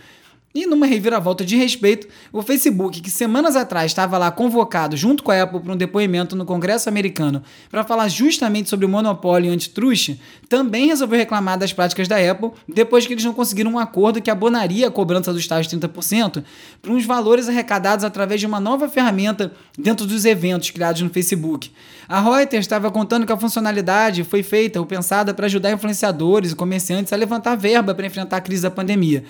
E 0.53 0.65
numa 0.65 0.85
reviravolta 0.85 1.45
de 1.45 1.55
respeito, 1.55 2.07
o 2.33 2.41
Facebook, 2.41 2.99
que 2.99 3.09
semanas 3.09 3.55
atrás 3.55 3.91
estava 3.91 4.17
lá 4.17 4.29
convocado 4.29 4.97
junto 4.97 5.23
com 5.23 5.31
a 5.31 5.43
Apple 5.43 5.61
para 5.61 5.71
um 5.71 5.77
depoimento 5.77 6.35
no 6.35 6.45
Congresso 6.45 6.89
americano 6.89 7.41
para 7.69 7.85
falar 7.85 8.09
justamente 8.09 8.69
sobre 8.69 8.85
o 8.85 8.89
monopólio 8.89 9.51
antitruste, 9.51 10.19
também 10.49 10.87
resolveu 10.87 11.17
reclamar 11.17 11.57
das 11.57 11.71
práticas 11.71 12.07
da 12.07 12.17
Apple 12.17 12.51
depois 12.67 13.07
que 13.07 13.13
eles 13.13 13.23
não 13.23 13.33
conseguiram 13.33 13.71
um 13.71 13.79
acordo 13.79 14.21
que 14.21 14.29
abonaria 14.29 14.89
a 14.89 14.91
cobrança 14.91 15.31
dos 15.31 15.47
tais 15.47 15.67
30% 15.67 16.43
para 16.81 16.91
uns 16.91 17.05
valores 17.05 17.47
arrecadados 17.47 18.03
através 18.03 18.41
de 18.41 18.45
uma 18.45 18.59
nova 18.59 18.89
ferramenta 18.89 19.53
dentro 19.77 20.05
dos 20.05 20.25
eventos 20.25 20.69
criados 20.69 21.01
no 21.01 21.09
Facebook. 21.09 21.71
A 22.09 22.19
Reuters 22.19 22.65
estava 22.65 22.91
contando 22.91 23.25
que 23.25 23.31
a 23.31 23.37
funcionalidade 23.37 24.25
foi 24.25 24.43
feita 24.43 24.81
ou 24.81 24.85
pensada 24.85 25.33
para 25.33 25.45
ajudar 25.45 25.71
influenciadores 25.71 26.51
e 26.51 26.55
comerciantes 26.55 27.13
a 27.13 27.15
levantar 27.15 27.55
verba 27.55 27.95
para 27.95 28.05
enfrentar 28.05 28.35
a 28.35 28.41
crise 28.41 28.63
da 28.63 28.69
pandemia. 28.69 29.23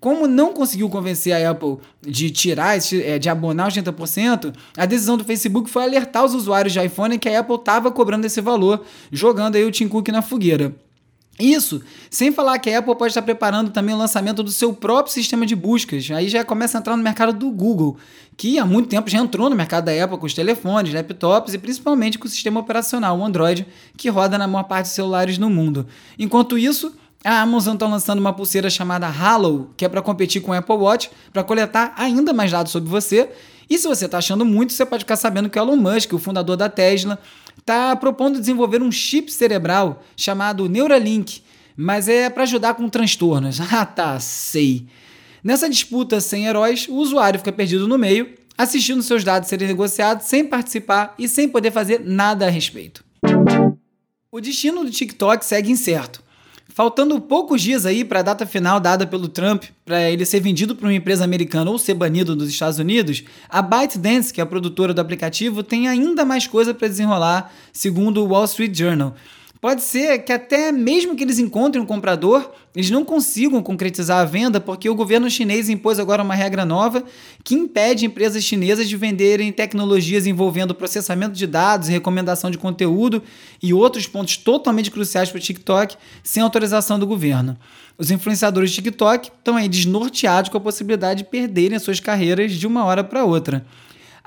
Como 0.00 0.26
não 0.26 0.52
conseguiu 0.52 0.88
convencer 0.88 1.32
a 1.32 1.50
Apple 1.50 1.78
de 2.00 2.30
tirar, 2.30 2.76
é, 2.76 3.18
de 3.18 3.28
abonar 3.28 3.68
os 3.68 3.74
30%, 3.74 4.54
a 4.76 4.86
decisão 4.86 5.16
do 5.16 5.24
Facebook 5.24 5.68
foi 5.68 5.84
alertar 5.84 6.24
os 6.24 6.34
usuários 6.34 6.72
de 6.72 6.84
iPhone 6.84 7.18
que 7.18 7.28
a 7.28 7.40
Apple 7.40 7.56
estava 7.56 7.90
cobrando 7.90 8.26
esse 8.26 8.40
valor, 8.40 8.84
jogando 9.10 9.56
aí 9.56 9.64
o 9.64 9.70
Tim 9.70 9.88
Cook 9.88 10.08
na 10.08 10.22
fogueira. 10.22 10.74
Isso, 11.38 11.80
sem 12.10 12.32
falar 12.32 12.58
que 12.58 12.68
a 12.68 12.80
Apple 12.80 12.96
pode 12.96 13.12
estar 13.12 13.22
preparando 13.22 13.70
também 13.70 13.94
o 13.94 13.98
lançamento 13.98 14.42
do 14.42 14.50
seu 14.50 14.72
próprio 14.72 15.14
sistema 15.14 15.46
de 15.46 15.54
buscas. 15.54 16.10
Aí 16.10 16.28
já 16.28 16.44
começa 16.44 16.76
a 16.76 16.80
entrar 16.80 16.96
no 16.96 17.02
mercado 17.02 17.32
do 17.32 17.48
Google, 17.50 17.96
que 18.36 18.58
há 18.58 18.66
muito 18.66 18.88
tempo 18.88 19.08
já 19.08 19.18
entrou 19.18 19.48
no 19.48 19.54
mercado 19.54 19.84
da 19.84 20.04
Apple 20.04 20.18
com 20.18 20.26
os 20.26 20.34
telefones, 20.34 20.92
laptops 20.92 21.54
e 21.54 21.58
principalmente 21.58 22.18
com 22.18 22.26
o 22.26 22.30
sistema 22.30 22.58
operacional, 22.58 23.16
o 23.16 23.24
Android, 23.24 23.64
que 23.96 24.08
roda 24.08 24.36
na 24.36 24.48
maior 24.48 24.64
parte 24.64 24.86
dos 24.86 24.94
celulares 24.94 25.38
no 25.38 25.48
mundo. 25.48 25.86
Enquanto 26.18 26.58
isso, 26.58 26.92
a 27.28 27.42
Amazon 27.42 27.74
está 27.74 27.86
lançando 27.86 28.20
uma 28.20 28.32
pulseira 28.32 28.70
chamada 28.70 29.06
Halo, 29.06 29.70
que 29.76 29.84
é 29.84 29.88
para 29.88 30.00
competir 30.00 30.40
com 30.40 30.50
o 30.50 30.54
Apple 30.54 30.76
Watch, 30.76 31.10
para 31.30 31.44
coletar 31.44 31.92
ainda 31.96 32.32
mais 32.32 32.50
dados 32.50 32.72
sobre 32.72 32.88
você. 32.88 33.28
E 33.68 33.76
se 33.76 33.86
você 33.86 34.06
está 34.06 34.16
achando 34.16 34.46
muito, 34.46 34.72
você 34.72 34.86
pode 34.86 35.04
ficar 35.04 35.16
sabendo 35.16 35.50
que 35.50 35.58
o 35.58 35.62
Elon 35.62 35.76
Musk, 35.76 36.14
o 36.14 36.18
fundador 36.18 36.56
da 36.56 36.70
Tesla, 36.70 37.18
está 37.58 37.94
propondo 37.96 38.40
desenvolver 38.40 38.82
um 38.82 38.90
chip 38.90 39.30
cerebral 39.30 40.02
chamado 40.16 40.70
Neuralink, 40.70 41.42
mas 41.76 42.08
é 42.08 42.30
para 42.30 42.44
ajudar 42.44 42.74
com 42.74 42.88
transtornos. 42.88 43.58
Ah, 43.70 43.84
tá, 43.84 44.18
sei. 44.18 44.86
Nessa 45.44 45.68
disputa 45.68 46.22
sem 46.22 46.46
heróis, 46.46 46.86
o 46.88 46.94
usuário 46.94 47.38
fica 47.38 47.52
perdido 47.52 47.86
no 47.86 47.98
meio, 47.98 48.34
assistindo 48.56 49.02
seus 49.02 49.22
dados 49.22 49.50
serem 49.50 49.68
negociados 49.68 50.26
sem 50.26 50.46
participar 50.46 51.14
e 51.18 51.28
sem 51.28 51.46
poder 51.46 51.72
fazer 51.72 52.00
nada 52.02 52.46
a 52.46 52.50
respeito. 52.50 53.04
O 54.32 54.40
destino 54.40 54.82
do 54.82 54.90
TikTok 54.90 55.44
segue 55.44 55.70
incerto. 55.70 56.26
Faltando 56.78 57.20
poucos 57.20 57.60
dias 57.60 57.84
aí 57.84 58.04
para 58.04 58.20
a 58.20 58.22
data 58.22 58.46
final 58.46 58.78
dada 58.78 59.04
pelo 59.04 59.26
Trump 59.26 59.64
para 59.84 60.08
ele 60.12 60.24
ser 60.24 60.38
vendido 60.38 60.76
para 60.76 60.86
uma 60.86 60.94
empresa 60.94 61.24
americana 61.24 61.68
ou 61.72 61.76
ser 61.76 61.94
banido 61.94 62.36
dos 62.36 62.48
Estados 62.48 62.78
Unidos, 62.78 63.24
a 63.48 63.60
ByteDance, 63.60 64.32
que 64.32 64.40
é 64.40 64.44
a 64.44 64.46
produtora 64.46 64.94
do 64.94 65.00
aplicativo, 65.00 65.64
tem 65.64 65.88
ainda 65.88 66.24
mais 66.24 66.46
coisa 66.46 66.72
para 66.72 66.86
desenrolar, 66.86 67.52
segundo 67.72 68.22
o 68.22 68.28
Wall 68.28 68.44
Street 68.44 68.78
Journal. 68.78 69.12
Pode 69.60 69.82
ser 69.82 70.18
que 70.20 70.32
até 70.32 70.70
mesmo 70.70 71.16
que 71.16 71.24
eles 71.24 71.40
encontrem 71.40 71.82
um 71.82 71.86
comprador, 71.86 72.48
eles 72.76 72.90
não 72.90 73.04
consigam 73.04 73.60
concretizar 73.60 74.20
a 74.20 74.24
venda 74.24 74.60
porque 74.60 74.88
o 74.88 74.94
governo 74.94 75.28
chinês 75.28 75.68
impôs 75.68 75.98
agora 75.98 76.22
uma 76.22 76.34
regra 76.34 76.64
nova 76.64 77.02
que 77.42 77.56
impede 77.56 78.06
empresas 78.06 78.44
chinesas 78.44 78.88
de 78.88 78.96
venderem 78.96 79.50
tecnologias 79.50 80.28
envolvendo 80.28 80.76
processamento 80.76 81.34
de 81.34 81.44
dados, 81.44 81.88
recomendação 81.88 82.52
de 82.52 82.58
conteúdo 82.58 83.20
e 83.60 83.74
outros 83.74 84.06
pontos 84.06 84.36
totalmente 84.36 84.92
cruciais 84.92 85.28
para 85.28 85.38
o 85.38 85.42
TikTok 85.42 85.96
sem 86.22 86.40
autorização 86.40 86.96
do 86.96 87.06
governo. 87.06 87.58
Os 87.98 88.12
influenciadores 88.12 88.70
do 88.70 88.74
TikTok 88.74 89.28
estão 89.36 89.56
aí 89.56 89.68
desnorteados 89.68 90.50
com 90.50 90.56
a 90.56 90.60
possibilidade 90.60 91.24
de 91.24 91.30
perderem 91.30 91.80
suas 91.80 91.98
carreiras 91.98 92.52
de 92.52 92.64
uma 92.64 92.84
hora 92.84 93.02
para 93.02 93.24
outra. 93.24 93.66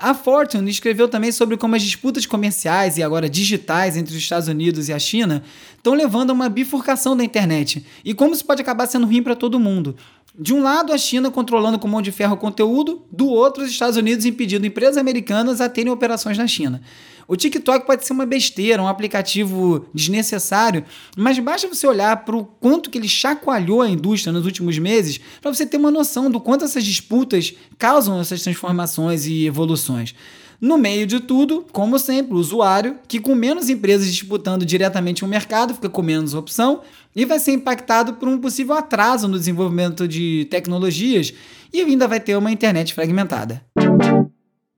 A 0.02 0.14
Fortune 0.14 0.68
escreveu 0.68 1.06
também 1.08 1.30
sobre 1.30 1.56
como 1.56 1.76
as 1.76 1.82
disputas 1.82 2.26
comerciais 2.26 2.98
e 2.98 3.04
agora 3.04 3.30
digitais 3.30 3.96
entre 3.96 4.12
os 4.12 4.20
Estados 4.20 4.48
Unidos 4.48 4.88
e 4.88 4.92
a 4.92 4.98
China 4.98 5.44
estão 5.76 5.94
levando 5.94 6.30
a 6.30 6.32
uma 6.32 6.48
bifurcação 6.48 7.16
da 7.16 7.22
internet 7.22 7.86
e 8.04 8.12
como 8.12 8.34
isso 8.34 8.44
pode 8.44 8.60
acabar 8.60 8.88
sendo 8.88 9.06
ruim 9.06 9.22
para 9.22 9.36
todo 9.36 9.60
mundo. 9.60 9.94
De 10.38 10.54
um 10.54 10.62
lado, 10.62 10.94
a 10.94 10.98
China 10.98 11.30
controlando 11.30 11.78
com 11.78 11.86
mão 11.86 12.00
de 12.00 12.10
ferro 12.10 12.34
o 12.34 12.38
conteúdo, 12.38 13.02
do 13.12 13.26
outro, 13.26 13.62
os 13.62 13.70
Estados 13.70 13.98
Unidos 13.98 14.24
impedindo 14.24 14.66
empresas 14.66 14.96
americanas 14.96 15.60
a 15.60 15.68
terem 15.68 15.92
operações 15.92 16.38
na 16.38 16.46
China. 16.46 16.80
O 17.28 17.36
TikTok 17.36 17.86
pode 17.86 18.06
ser 18.06 18.14
uma 18.14 18.24
besteira, 18.24 18.82
um 18.82 18.88
aplicativo 18.88 19.86
desnecessário, 19.94 20.84
mas 21.16 21.38
basta 21.38 21.68
você 21.68 21.86
olhar 21.86 22.24
para 22.24 22.34
o 22.34 22.44
quanto 22.44 22.88
que 22.88 22.96
ele 22.96 23.08
chacoalhou 23.08 23.82
a 23.82 23.90
indústria 23.90 24.32
nos 24.32 24.46
últimos 24.46 24.78
meses 24.78 25.20
para 25.40 25.52
você 25.52 25.66
ter 25.66 25.76
uma 25.76 25.90
noção 25.90 26.30
do 26.30 26.40
quanto 26.40 26.64
essas 26.64 26.84
disputas 26.84 27.54
causam 27.78 28.18
essas 28.18 28.42
transformações 28.42 29.26
e 29.26 29.46
evoluções. 29.46 30.14
No 30.62 30.78
meio 30.78 31.08
de 31.08 31.18
tudo, 31.18 31.66
como 31.72 31.98
sempre, 31.98 32.34
o 32.34 32.36
usuário, 32.36 32.96
que 33.08 33.18
com 33.18 33.34
menos 33.34 33.68
empresas 33.68 34.06
disputando 34.06 34.64
diretamente 34.64 35.24
o 35.24 35.28
mercado, 35.28 35.74
fica 35.74 35.88
com 35.88 36.02
menos 36.02 36.34
opção 36.34 36.82
e 37.16 37.24
vai 37.24 37.40
ser 37.40 37.50
impactado 37.50 38.14
por 38.14 38.28
um 38.28 38.38
possível 38.38 38.76
atraso 38.76 39.26
no 39.26 39.36
desenvolvimento 39.36 40.06
de 40.06 40.46
tecnologias 40.52 41.34
e 41.72 41.80
ainda 41.80 42.06
vai 42.06 42.20
ter 42.20 42.36
uma 42.36 42.52
internet 42.52 42.94
fragmentada. 42.94 43.60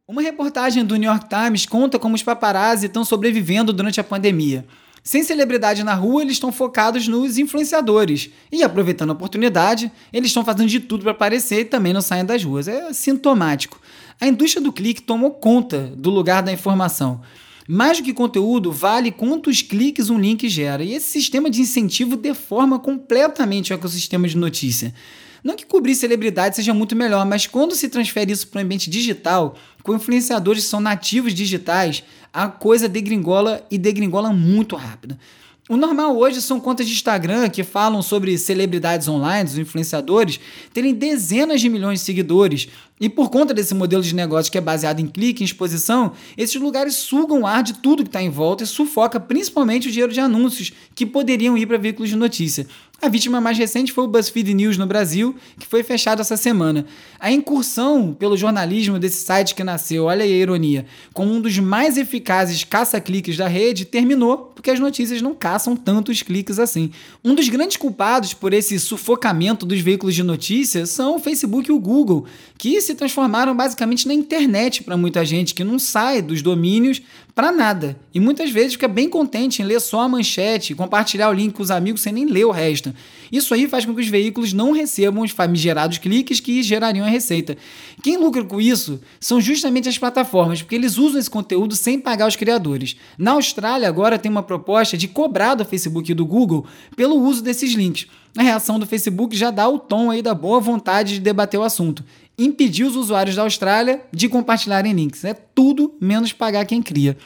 Uma 0.09 0.23
reportagem 0.23 0.87
do 0.87 0.97
New 0.97 1.11
York 1.11 1.26
Times 1.29 1.67
conta 1.67 1.99
como 1.99 2.14
os 2.14 2.23
paparazzi 2.23 2.87
estão 2.87 3.05
sobrevivendo 3.05 3.71
durante 3.71 4.00
a 4.00 4.05
pandemia. 4.05 4.64
Sem 5.03 5.23
celebridade 5.23 5.85
na 5.85 5.93
rua, 5.93 6.23
eles 6.23 6.33
estão 6.33 6.50
focados 6.50 7.07
nos 7.07 7.37
influenciadores. 7.37 8.31
E 8.50 8.62
aproveitando 8.62 9.11
a 9.11 9.12
oportunidade, 9.12 9.93
eles 10.11 10.29
estão 10.29 10.43
fazendo 10.43 10.71
de 10.71 10.81
tudo 10.81 11.03
para 11.03 11.12
aparecer 11.12 11.61
e 11.61 11.64
também 11.67 11.93
não 11.93 12.00
saem 12.00 12.25
das 12.25 12.43
ruas. 12.43 12.69
É 12.69 12.91
sintomático. 12.91 13.79
A 14.21 14.26
indústria 14.26 14.62
do 14.62 14.73
clique 14.73 15.02
tomou 15.02 15.33
conta 15.33 15.92
do 15.97 16.11
lugar 16.11 16.42
da 16.42 16.52
informação. 16.52 17.21
Mais 17.66 17.99
do 17.99 18.04
que 18.04 18.12
conteúdo, 18.12 18.71
vale 18.71 19.11
quantos 19.11 19.62
cliques 19.62 20.11
um 20.11 20.18
link 20.18 20.49
gera. 20.49 20.85
E 20.85 20.94
esse 20.94 21.09
sistema 21.09 21.49
de 21.49 21.61
incentivo 21.61 22.16
deforma 22.16 22.78
completamente 22.78 23.73
o 23.73 23.75
ecossistema 23.75 24.28
de 24.28 24.37
notícia. 24.37 24.94
Não 25.42 25.56
que 25.56 25.66
cobrir 25.66 25.94
celebridade 25.94 26.56
seja 26.56 26.73
muito 26.73 26.97
melhor, 26.97 27.26
mas 27.26 27.47
quando 27.47 27.75
se 27.75 27.88
transfere 27.88 28.33
isso 28.33 28.49
para 28.49 28.61
o 28.61 28.64
ambiente 28.64 28.88
digital, 28.88 29.56
com 29.83 29.94
influenciadores 29.94 30.64
que 30.64 30.71
são 30.71 30.80
nativos 30.80 31.35
digitais, 31.35 32.02
a 32.33 32.49
coisa 32.49 32.88
degringola 32.88 33.62
e 33.71 33.76
degringola 33.76 34.33
muito 34.33 34.75
rápido. 34.75 35.18
O 35.66 35.78
normal 35.78 36.14
hoje 36.14 36.42
são 36.42 36.61
contas 36.61 36.87
de 36.87 36.92
Instagram 36.92 37.49
que 37.49 37.64
falam 37.64 38.02
sobre 38.02 38.37
celebridades 38.37 39.09
online, 39.09 39.49
os 39.49 39.56
influenciadores, 39.56 40.38
terem 40.75 40.92
dezenas 40.92 41.59
de 41.59 41.71
milhões 41.71 42.00
de 42.00 42.04
seguidores. 42.04 42.68
E 43.00 43.09
por 43.09 43.30
conta 43.30 43.54
desse 43.54 43.75
modelo 43.75 44.02
de 44.02 44.14
negócio 44.14 44.52
que 44.52 44.59
é 44.59 44.61
baseado 44.61 45.00
em 45.00 45.06
clique, 45.06 45.42
em 45.42 45.47
exposição, 45.47 46.12
esses 46.37 46.61
lugares 46.61 46.97
sugam 46.97 47.40
o 47.40 47.47
ar 47.47 47.62
de 47.62 47.75
tudo 47.75 48.02
que 48.02 48.11
está 48.11 48.21
em 48.21 48.28
volta 48.28 48.62
e 48.62 48.66
sufoca 48.66 49.18
principalmente 49.18 49.88
o 49.88 49.90
dinheiro 49.90 50.12
de 50.12 50.21
anúncios 50.21 50.71
que 50.94 51.06
poderiam 51.06 51.56
ir 51.56 51.64
para 51.64 51.78
veículos 51.78 52.11
de 52.11 52.16
notícia. 52.16 52.66
A 53.03 53.09
vítima 53.09 53.39
mais 53.39 53.59
recente 53.59 53.93
foi 53.93 54.05
o 54.05 54.09
BuzzFeed 54.09 54.55
News 54.55 54.79
no 54.79 54.87
Brasil, 54.87 55.35
que 55.59 55.67
foi 55.67 55.83
fechado 55.83 56.23
essa 56.23 56.39
semana. 56.39 56.87
A 57.21 57.31
incursão 57.31 58.15
pelo 58.15 58.37
jornalismo 58.37 58.99
desse 58.99 59.25
site 59.25 59.55
que 59.55 59.63
nasceu, 59.63 60.05
olha 60.05 60.25
aí 60.25 60.33
a 60.33 60.37
ironia, 60.37 60.87
como 61.13 61.31
um 61.31 61.41
dos 61.41 61.59
mais 61.59 61.99
eficazes 61.99 62.65
caça-cliques 62.65 63.37
da 63.37 63.47
rede, 63.47 63.85
terminou 63.85 64.53
porque 64.55 64.71
as 64.71 64.81
notícias 64.81 65.21
não 65.21 65.35
caçam 65.35 65.77
tantos 65.77 66.23
cliques 66.23 66.59
assim. 66.59 66.91
Um 67.23 67.35
dos 67.35 67.51
grandes 67.51 67.77
culpados 67.77 68.33
por 68.33 68.55
esse 68.55 68.81
sufocamento 68.81 69.67
dos 69.67 69.81
veículos 69.81 70.15
de 70.15 70.23
notícias 70.23 70.89
são 70.89 71.17
o 71.17 71.19
Facebook 71.19 71.69
e 71.69 71.73
o 71.73 71.79
Google, 71.79 72.25
que 72.57 72.81
se 72.81 72.95
transformaram 72.95 73.55
basicamente 73.55 74.09
na 74.09 74.15
internet 74.15 74.83
para 74.83 74.97
muita 74.97 75.23
gente 75.23 75.55
que 75.55 75.63
não 75.63 75.79
sai 75.79 76.23
dos 76.23 76.41
domínios 76.41 77.03
para 77.35 77.51
nada. 77.51 77.99
E 78.15 78.21
muitas 78.21 78.51
vezes 78.51 78.75
fica 78.75 78.89
bem 78.89 79.09
contente 79.11 79.61
em 79.61 79.65
ler 79.65 79.81
só 79.81 80.01
a 80.01 80.09
manchete, 80.09 80.75
compartilhar 80.75 81.29
o 81.29 81.33
link 81.33 81.53
com 81.53 81.63
os 81.63 81.71
amigos 81.71 82.01
sem 82.01 82.13
nem 82.13 82.25
ler 82.25 82.45
o 82.45 82.51
resto. 82.51 82.94
Isso 83.31 83.55
aí 83.55 83.69
faz 83.69 83.85
com 83.85 83.95
que 83.95 84.01
os 84.01 84.09
veículos 84.09 84.53
não 84.53 84.73
recebam 84.73 85.23
os 85.23 85.31
famigerados 85.31 85.99
cliques 85.99 86.41
que 86.41 86.63
gerariam 86.63 87.07
a 87.07 87.09
receita. 87.09 87.57
Quem 88.03 88.17
lucra 88.17 88.45
com 88.45 88.61
isso 88.61 89.01
são 89.21 89.41
justamente 89.41 89.89
as 89.89 89.99
plataformas, 89.99 90.63
porque 90.63 90.75
eles 90.75 90.99
usam 90.99 91.19
esse 91.19 91.31
conteúdo 91.31 91.75
sem 91.75 91.99
pagar 91.99 92.29
os 92.29 92.37
criadores. 92.37 92.97
Na 93.19 93.33
Austrália, 93.33 93.89
agora 93.89 94.19
tem 94.19 94.31
uma 94.31 94.43
proposta 94.43 94.97
de 94.97 95.09
cobrar 95.09 95.55
do 95.55 95.65
Facebook 95.65 96.11
e 96.11 96.15
do 96.15 96.27
Google 96.27 96.67
pelo 96.97 97.17
uso 97.17 97.43
desses 97.43 97.73
links. 97.73 98.07
A 98.37 98.43
reação 98.43 98.79
do 98.79 98.87
Facebook 98.87 99.37
já 99.37 99.51
dá 99.51 99.69
o 99.69 99.79
tom 99.79 100.11
aí 100.11 100.21
da 100.21 100.35
boa 100.35 100.59
vontade 100.61 101.15
de 101.15 101.21
debater 101.21 101.59
o 101.59 101.63
assunto 101.63 102.05
impedir 102.37 102.85
os 102.85 102.97
usuários 102.97 103.37
da 103.37 103.43
Austrália 103.43 104.03
de 104.13 104.29
compartilharem 104.29 104.93
links. 104.93 105.25
É 105.25 105.35
tudo 105.35 105.95
menos 106.01 106.33
pagar 106.33 106.65
quem 106.65 106.83
cria. 106.83 107.17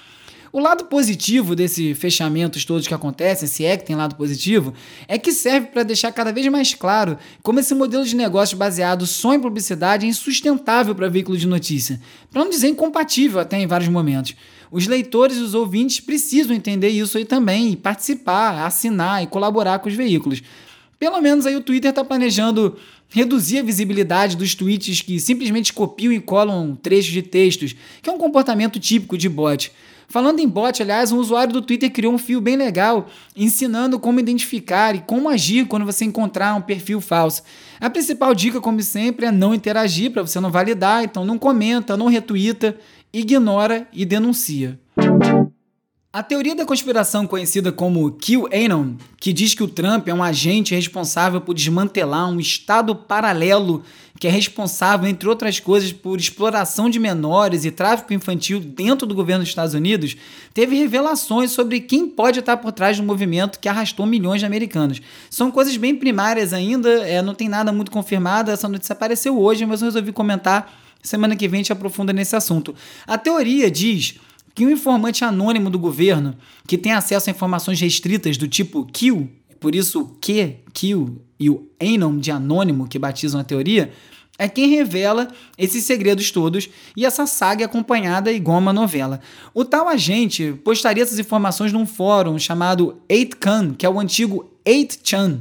O 0.50 0.60
lado 0.60 0.86
positivo 0.86 1.54
desse 1.54 1.94
fechamentos 1.94 2.64
todos 2.64 2.86
que 2.86 2.94
acontecem, 2.94 3.46
se 3.46 3.64
é 3.64 3.76
que 3.76 3.84
tem 3.84 3.94
lado 3.94 4.14
positivo, 4.14 4.72
é 5.06 5.18
que 5.18 5.30
serve 5.30 5.66
para 5.66 5.82
deixar 5.82 6.10
cada 6.10 6.32
vez 6.32 6.46
mais 6.48 6.74
claro 6.74 7.18
como 7.42 7.60
esse 7.60 7.74
modelo 7.74 8.04
de 8.04 8.16
negócio 8.16 8.56
baseado 8.56 9.06
só 9.06 9.34
em 9.34 9.40
publicidade 9.40 10.06
é 10.06 10.08
insustentável 10.08 10.94
para 10.94 11.08
veículos 11.08 11.40
de 11.40 11.46
notícia, 11.46 12.00
para 12.30 12.42
não 12.42 12.50
dizer 12.50 12.68
incompatível 12.68 13.40
até 13.40 13.58
em 13.58 13.66
vários 13.66 13.90
momentos. 13.90 14.34
Os 14.70 14.86
leitores 14.86 15.36
e 15.36 15.40
os 15.40 15.54
ouvintes 15.54 16.00
precisam 16.00 16.56
entender 16.56 16.88
isso 16.88 17.18
aí 17.18 17.24
também 17.24 17.72
e 17.72 17.76
participar, 17.76 18.64
assinar 18.64 19.22
e 19.22 19.26
colaborar 19.26 19.78
com 19.80 19.88
os 19.88 19.94
veículos. 19.94 20.42
Pelo 20.98 21.20
menos 21.20 21.46
aí 21.46 21.54
o 21.54 21.60
Twitter 21.60 21.90
está 21.90 22.04
planejando 22.04 22.76
reduzir 23.08 23.58
a 23.58 23.62
visibilidade 23.62 24.36
dos 24.36 24.54
tweets 24.54 25.00
que 25.00 25.20
simplesmente 25.20 25.72
copiam 25.72 26.12
e 26.12 26.20
colam 26.20 26.74
trechos 26.74 27.12
de 27.12 27.22
textos, 27.22 27.74
que 28.02 28.10
é 28.10 28.12
um 28.12 28.18
comportamento 28.18 28.80
típico 28.80 29.16
de 29.16 29.28
bot. 29.28 29.72
Falando 30.10 30.40
em 30.40 30.48
bot, 30.48 30.82
aliás, 30.82 31.12
um 31.12 31.18
usuário 31.18 31.52
do 31.52 31.60
Twitter 31.60 31.92
criou 31.92 32.14
um 32.14 32.18
fio 32.18 32.40
bem 32.40 32.56
legal 32.56 33.08
ensinando 33.36 34.00
como 34.00 34.18
identificar 34.18 34.94
e 34.94 35.00
como 35.00 35.28
agir 35.28 35.66
quando 35.66 35.84
você 35.84 36.06
encontrar 36.06 36.54
um 36.54 36.62
perfil 36.62 36.98
falso. 36.98 37.42
A 37.78 37.90
principal 37.90 38.34
dica, 38.34 38.58
como 38.58 38.82
sempre, 38.82 39.26
é 39.26 39.30
não 39.30 39.52
interagir 39.52 40.10
para 40.10 40.22
você 40.22 40.40
não 40.40 40.50
validar, 40.50 41.04
então 41.04 41.26
não 41.26 41.38
comenta, 41.38 41.94
não 41.94 42.06
retuita, 42.06 42.74
ignora 43.12 43.86
e 43.92 44.06
denuncia. 44.06 44.80
A 46.10 46.22
teoria 46.22 46.54
da 46.54 46.64
conspiração 46.64 47.26
conhecida 47.26 47.70
como 47.70 48.10
QAnon, 48.12 48.94
que 49.20 49.30
diz 49.30 49.52
que 49.52 49.62
o 49.62 49.68
Trump 49.68 50.08
é 50.08 50.14
um 50.14 50.22
agente 50.22 50.74
responsável 50.74 51.38
por 51.38 51.52
desmantelar 51.52 52.30
um 52.30 52.40
estado 52.40 52.94
paralelo 52.94 53.84
que 54.18 54.26
é 54.26 54.30
responsável, 54.30 55.08
entre 55.08 55.28
outras 55.28 55.60
coisas, 55.60 55.92
por 55.92 56.18
exploração 56.18 56.90
de 56.90 56.98
menores 56.98 57.64
e 57.64 57.70
tráfico 57.70 58.12
infantil 58.12 58.58
dentro 58.58 59.06
do 59.06 59.14
governo 59.14 59.42
dos 59.42 59.50
Estados 59.50 59.74
Unidos, 59.74 60.16
teve 60.52 60.76
revelações 60.76 61.52
sobre 61.52 61.80
quem 61.80 62.08
pode 62.08 62.40
estar 62.40 62.56
por 62.56 62.72
trás 62.72 62.96
do 62.96 63.02
movimento 63.04 63.60
que 63.60 63.68
arrastou 63.68 64.06
milhões 64.06 64.40
de 64.40 64.46
americanos. 64.46 65.00
São 65.30 65.50
coisas 65.50 65.76
bem 65.76 65.94
primárias 65.94 66.52
ainda, 66.52 66.88
é, 67.06 67.22
não 67.22 67.34
tem 67.34 67.48
nada 67.48 67.70
muito 67.70 67.90
confirmado, 67.90 68.50
essa 68.50 68.68
notícia 68.68 68.92
apareceu 68.92 69.38
hoje, 69.38 69.64
mas 69.64 69.80
eu 69.80 69.86
resolvi 69.86 70.12
comentar. 70.12 70.72
Semana 71.00 71.36
que 71.36 71.46
vem 71.46 71.58
a 71.58 71.62
gente 71.62 71.72
aprofunda 71.72 72.12
nesse 72.12 72.34
assunto. 72.34 72.74
A 73.06 73.16
teoria 73.16 73.70
diz 73.70 74.16
que 74.52 74.66
um 74.66 74.70
informante 74.70 75.24
anônimo 75.24 75.70
do 75.70 75.78
governo 75.78 76.36
que 76.66 76.76
tem 76.76 76.92
acesso 76.92 77.30
a 77.30 77.32
informações 77.32 77.80
restritas 77.80 78.36
do 78.36 78.48
tipo 78.48 78.84
kill, 78.84 79.30
por 79.60 79.74
isso 79.74 80.00
o 80.00 80.06
Q, 80.20 80.56
kill 80.72 81.20
e 81.38 81.50
o 81.50 81.68
anon 81.80 82.18
de 82.18 82.30
anônimo 82.30 82.88
que 82.88 82.98
batizam 82.98 83.40
a 83.40 83.44
teoria, 83.44 83.92
é 84.38 84.48
quem 84.48 84.68
revela 84.68 85.28
esses 85.58 85.82
segredos 85.82 86.30
todos 86.30 86.68
e 86.96 87.04
essa 87.04 87.26
saga 87.26 87.64
acompanhada 87.64 88.30
igual 88.30 88.58
uma 88.58 88.72
novela. 88.72 89.20
O 89.52 89.64
tal 89.64 89.88
agente 89.88 90.52
postaria 90.64 91.02
essas 91.02 91.18
informações 91.18 91.72
num 91.72 91.84
fórum 91.84 92.38
chamado 92.38 93.02
8chan, 93.10 93.74
que 93.76 93.84
é 93.84 93.90
o 93.90 93.98
antigo 93.98 94.48
8chan, 94.64 95.40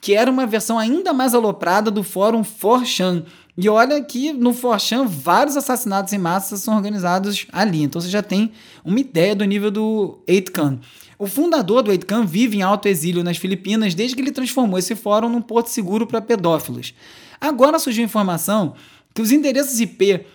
que 0.00 0.14
era 0.14 0.28
uma 0.28 0.44
versão 0.44 0.76
ainda 0.76 1.12
mais 1.12 1.34
aloprada 1.34 1.88
do 1.88 2.02
fórum 2.02 2.42
4chan, 2.42 3.24
E 3.56 3.68
olha 3.68 4.02
que 4.02 4.32
no 4.32 4.54
Forchan 4.54 5.04
vários 5.04 5.56
assassinatos 5.56 6.12
em 6.12 6.18
massa 6.18 6.56
são 6.56 6.74
organizados 6.74 7.46
ali. 7.52 7.82
Então 7.82 8.00
você 8.00 8.08
já 8.08 8.22
tem 8.22 8.50
uma 8.84 8.98
ideia 8.98 9.36
do 9.36 9.44
nível 9.44 9.70
do 9.70 10.18
8chan. 10.26 10.78
O 11.22 11.28
fundador 11.28 11.84
do 11.84 11.92
8chan 11.92 12.26
vive 12.26 12.56
em 12.56 12.62
alto 12.62 12.88
exílio 12.88 13.22
nas 13.22 13.36
Filipinas 13.36 13.94
desde 13.94 14.16
que 14.16 14.20
ele 14.20 14.32
transformou 14.32 14.76
esse 14.76 14.96
fórum 14.96 15.28
num 15.28 15.40
porto 15.40 15.68
seguro 15.68 16.04
para 16.04 16.20
pedófilos. 16.20 16.92
Agora 17.40 17.78
surgiu 17.78 18.04
informação 18.04 18.74
que 19.14 19.22
os 19.22 19.30
endereços 19.30 19.78
IP 19.78 20.26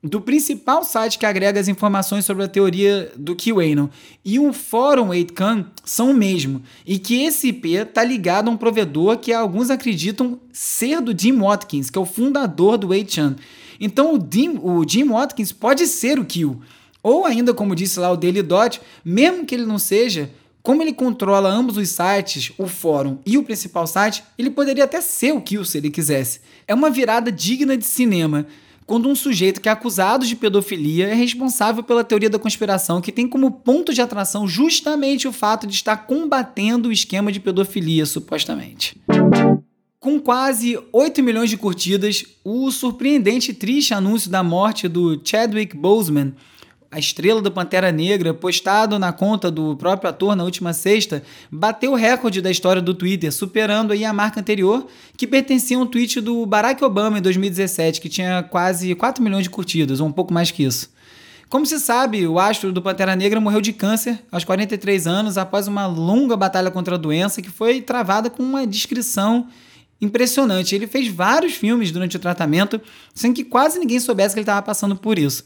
do 0.00 0.20
principal 0.20 0.84
site 0.84 1.18
que 1.18 1.26
agrega 1.26 1.58
as 1.58 1.66
informações 1.66 2.24
sobre 2.24 2.44
a 2.44 2.48
teoria 2.48 3.10
do 3.16 3.34
QAnon 3.34 3.88
e 4.24 4.38
o 4.38 4.52
fórum 4.52 5.08
8chan 5.08 5.66
são 5.84 6.12
o 6.12 6.14
mesmo, 6.14 6.62
e 6.86 6.96
que 6.96 7.24
esse 7.24 7.48
IP 7.48 7.74
está 7.78 8.04
ligado 8.04 8.46
a 8.46 8.52
um 8.52 8.56
provedor 8.56 9.18
que 9.18 9.32
alguns 9.32 9.68
acreditam 9.68 10.38
ser 10.52 11.00
do 11.00 11.12
Jim 11.18 11.40
Watkins, 11.40 11.90
que 11.90 11.98
é 11.98 12.00
o 12.00 12.06
fundador 12.06 12.78
do 12.78 12.90
8chan. 12.90 13.34
Então 13.80 14.14
o 14.14 14.28
Jim, 14.32 14.60
o 14.62 14.88
Jim 14.88 15.08
Watkins 15.08 15.50
pode 15.50 15.88
ser 15.88 16.20
o 16.20 16.24
Q, 16.24 16.56
ou 17.06 17.24
ainda 17.24 17.54
como 17.54 17.76
disse 17.76 18.00
lá 18.00 18.10
o 18.10 18.16
Daily 18.16 18.42
Dot, 18.42 18.80
mesmo 19.04 19.46
que 19.46 19.54
ele 19.54 19.64
não 19.64 19.78
seja, 19.78 20.28
como 20.60 20.82
ele 20.82 20.92
controla 20.92 21.48
ambos 21.48 21.76
os 21.76 21.88
sites, 21.88 22.50
o 22.58 22.66
fórum 22.66 23.18
e 23.24 23.38
o 23.38 23.44
principal 23.44 23.86
site, 23.86 24.24
ele 24.36 24.50
poderia 24.50 24.82
até 24.82 25.00
ser 25.00 25.30
o 25.30 25.40
Q 25.40 25.64
se 25.64 25.78
ele 25.78 25.88
quisesse. 25.88 26.40
É 26.66 26.74
uma 26.74 26.90
virada 26.90 27.30
digna 27.30 27.76
de 27.76 27.84
cinema 27.84 28.44
quando 28.84 29.08
um 29.08 29.14
sujeito 29.14 29.60
que 29.60 29.68
é 29.68 29.72
acusado 29.72 30.26
de 30.26 30.34
pedofilia 30.34 31.06
é 31.06 31.14
responsável 31.14 31.84
pela 31.84 32.02
teoria 32.02 32.28
da 32.28 32.40
conspiração, 32.40 33.00
que 33.00 33.12
tem 33.12 33.28
como 33.28 33.52
ponto 33.52 33.94
de 33.94 34.02
atração 34.02 34.48
justamente 34.48 35.28
o 35.28 35.32
fato 35.32 35.64
de 35.64 35.74
estar 35.74 35.96
combatendo 36.08 36.88
o 36.88 36.92
esquema 36.92 37.30
de 37.30 37.38
pedofilia, 37.38 38.04
supostamente. 38.04 39.00
Com 40.00 40.18
quase 40.18 40.76
8 40.92 41.22
milhões 41.22 41.50
de 41.50 41.56
curtidas, 41.56 42.24
o 42.44 42.68
surpreendente 42.72 43.52
e 43.52 43.54
triste 43.54 43.94
anúncio 43.94 44.28
da 44.28 44.42
morte 44.42 44.88
do 44.88 45.20
Chadwick 45.24 45.76
Boseman 45.76 46.34
a 46.90 46.98
estrela 46.98 47.42
do 47.42 47.50
Pantera 47.50 47.90
Negra, 47.90 48.32
postado 48.32 48.98
na 48.98 49.12
conta 49.12 49.50
do 49.50 49.76
próprio 49.76 50.10
ator 50.10 50.36
na 50.36 50.44
última 50.44 50.72
sexta, 50.72 51.22
bateu 51.50 51.92
o 51.92 51.96
recorde 51.96 52.40
da 52.40 52.50
história 52.50 52.80
do 52.80 52.94
Twitter, 52.94 53.32
superando 53.32 53.92
aí 53.92 54.04
a 54.04 54.12
marca 54.12 54.40
anterior, 54.40 54.86
que 55.16 55.26
pertencia 55.26 55.76
a 55.76 55.80
um 55.80 55.86
tweet 55.86 56.20
do 56.20 56.46
Barack 56.46 56.84
Obama 56.84 57.18
em 57.18 57.22
2017, 57.22 58.00
que 58.00 58.08
tinha 58.08 58.42
quase 58.42 58.94
4 58.94 59.22
milhões 59.22 59.44
de 59.44 59.50
curtidas, 59.50 60.00
ou 60.00 60.06
um 60.06 60.12
pouco 60.12 60.32
mais 60.32 60.50
que 60.50 60.62
isso. 60.62 60.94
Como 61.48 61.64
se 61.64 61.78
sabe, 61.78 62.26
o 62.26 62.40
astro 62.40 62.72
do 62.72 62.82
Pantera 62.82 63.14
Negra 63.14 63.40
morreu 63.40 63.60
de 63.60 63.72
câncer 63.72 64.20
aos 64.32 64.44
43 64.44 65.06
anos 65.06 65.38
após 65.38 65.68
uma 65.68 65.86
longa 65.86 66.36
batalha 66.36 66.72
contra 66.72 66.96
a 66.96 66.98
doença 66.98 67.40
que 67.40 67.50
foi 67.50 67.80
travada 67.80 68.28
com 68.28 68.42
uma 68.42 68.66
descrição 68.66 69.46
impressionante. 70.00 70.74
Ele 70.74 70.88
fez 70.88 71.08
vários 71.08 71.54
filmes 71.54 71.92
durante 71.92 72.16
o 72.16 72.18
tratamento, 72.18 72.80
sem 73.14 73.32
que 73.32 73.44
quase 73.44 73.78
ninguém 73.78 74.00
soubesse 74.00 74.34
que 74.34 74.40
ele 74.40 74.44
estava 74.44 74.60
passando 74.60 74.96
por 74.96 75.18
isso. 75.18 75.44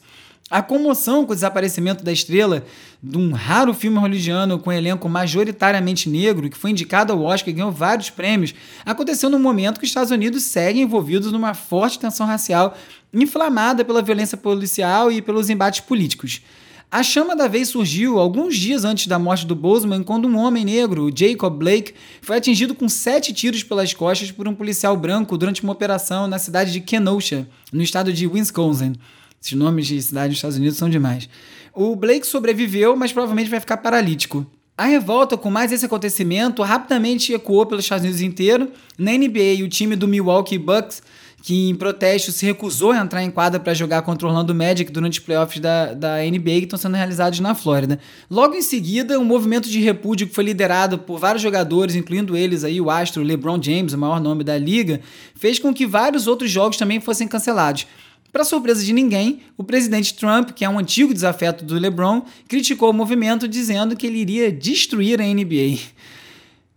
A 0.51 0.61
comoção 0.61 1.25
com 1.25 1.31
o 1.31 1.35
desaparecimento 1.37 2.03
da 2.03 2.11
estrela 2.11 2.65
de 3.01 3.17
um 3.17 3.31
raro 3.31 3.73
filme 3.73 3.99
hollywoodiano 3.99 4.59
com 4.59 4.73
elenco 4.73 5.09
majoritariamente 5.09 6.09
negro, 6.09 6.51
que 6.51 6.59
foi 6.59 6.73
indicado 6.73 7.13
ao 7.13 7.23
Oscar 7.23 7.51
e 7.51 7.53
ganhou 7.53 7.71
vários 7.71 8.11
prêmios, 8.11 8.53
aconteceu 8.85 9.31
no 9.31 9.39
momento 9.39 9.79
que 9.79 9.85
os 9.85 9.91
Estados 9.91 10.11
Unidos 10.11 10.43
seguem 10.43 10.83
envolvidos 10.83 11.31
numa 11.31 11.55
forte 11.55 12.01
tensão 12.01 12.27
racial 12.27 12.77
inflamada 13.15 13.85
pela 13.85 14.03
violência 14.03 14.37
policial 14.37 15.13
e 15.13 15.23
pelos 15.23 15.49
embates 15.49 15.83
políticos. 15.83 16.43
A 16.91 17.05
chama 17.05 17.37
da 17.37 17.47
vez 17.47 17.69
surgiu 17.69 18.19
alguns 18.19 18.57
dias 18.57 18.85
antes 18.85 19.07
da 19.07 19.21
morte 19.21 19.47
do 19.47 19.55
Bozeman, 19.55 20.03
quando 20.03 20.27
um 20.27 20.37
homem 20.37 20.65
negro, 20.65 21.13
Jacob 21.15 21.57
Blake, 21.57 21.95
foi 22.21 22.39
atingido 22.39 22.75
com 22.75 22.89
sete 22.89 23.33
tiros 23.33 23.63
pelas 23.63 23.95
costas 23.95 24.33
por 24.33 24.49
um 24.49 24.55
policial 24.57 24.97
branco 24.97 25.39
durante 25.39 25.63
uma 25.63 25.73
operação 25.73 26.27
na 26.27 26.41
cidade 26.41 26.73
de 26.73 26.81
Kenosha, 26.81 27.47
no 27.73 27.81
estado 27.81 28.13
de 28.13 28.27
Wisconsin. 28.27 28.95
Esses 29.43 29.55
nomes 29.55 29.87
de 29.87 30.01
cidades 30.03 30.29
nos 30.29 30.39
Estados 30.39 30.57
Unidos 30.59 30.77
são 30.77 30.91
demais. 30.91 31.29
O 31.73 31.97
Blake 31.97 32.27
sobreviveu, 32.27 32.95
mas 32.95 33.13
provavelmente 33.13 33.49
vai 33.49 33.59
ficar 33.59 33.79
paralítico. 33.79 34.47
A 34.77 34.85
revolta 34.85 35.37
com 35.37 35.51
mais 35.51 35.73
esse 35.73 35.85
acontecimento 35.87 36.63
rapidamente 36.63 37.33
ecoou 37.33 37.65
pelos 37.65 37.85
Estados 37.85 38.05
Unidos 38.05 38.21
inteiro. 38.21 38.71
Na 38.99 39.13
NBA, 39.13 39.65
o 39.65 39.69
time 39.69 39.97
do 39.97 40.07
Milwaukee 40.07 40.59
Bucks, 40.59 41.03
que 41.43 41.71
em 41.71 41.75
protesto 41.75 42.33
se 42.33 42.45
recusou 42.45 42.93
a 42.93 42.99
entrar 42.99 43.23
em 43.23 43.31
quadra 43.31 43.59
para 43.59 43.73
jogar 43.73 44.03
contra 44.03 44.27
o 44.27 44.31
Orlando 44.31 44.55
Magic 44.55 44.93
durante 44.93 45.19
os 45.19 45.25
playoffs 45.25 45.61
da, 45.61 45.95
da 45.95 46.17
NBA 46.19 46.51
que 46.51 46.65
estão 46.65 46.79
sendo 46.79 46.97
realizados 46.97 47.41
na 47.41 47.55
Flórida. 47.55 47.99
Logo 48.31 48.55
em 48.55 48.63
seguida, 48.63 49.19
um 49.19 49.25
movimento 49.25 49.69
de 49.71 49.81
repúdio 49.81 50.27
que 50.27 50.35
foi 50.35 50.45
liderado 50.45 50.99
por 50.99 51.19
vários 51.19 51.43
jogadores, 51.43 51.95
incluindo 51.95 52.37
eles 52.37 52.63
aí 52.63 52.81
o 52.81 52.91
astro 52.91 53.23
LeBron 53.23 53.61
James, 53.63 53.95
o 53.95 53.99
maior 53.99 54.21
nome 54.21 54.45
da 54.45 54.59
liga, 54.59 55.01
fez 55.35 55.59
com 55.59 55.73
que 55.73 55.87
vários 55.87 56.27
outros 56.27 56.51
jogos 56.51 56.77
também 56.77 57.01
fossem 57.01 57.27
cancelados. 57.27 57.87
Para 58.33 58.45
surpresa 58.45 58.85
de 58.85 58.93
ninguém, 58.93 59.41
o 59.57 59.65
presidente 59.65 60.15
Trump, 60.15 60.51
que 60.51 60.65
é 60.65 60.69
um 60.69 60.79
antigo 60.79 61.13
desafeto 61.13 61.65
do 61.65 61.75
LeBron, 61.75 62.23
criticou 62.47 62.91
o 62.91 62.95
movimento 62.95 63.49
dizendo 63.49 63.97
que 63.97 64.07
ele 64.07 64.19
iria 64.19 64.53
destruir 64.53 65.21
a 65.21 65.25
NBA. 65.25 65.79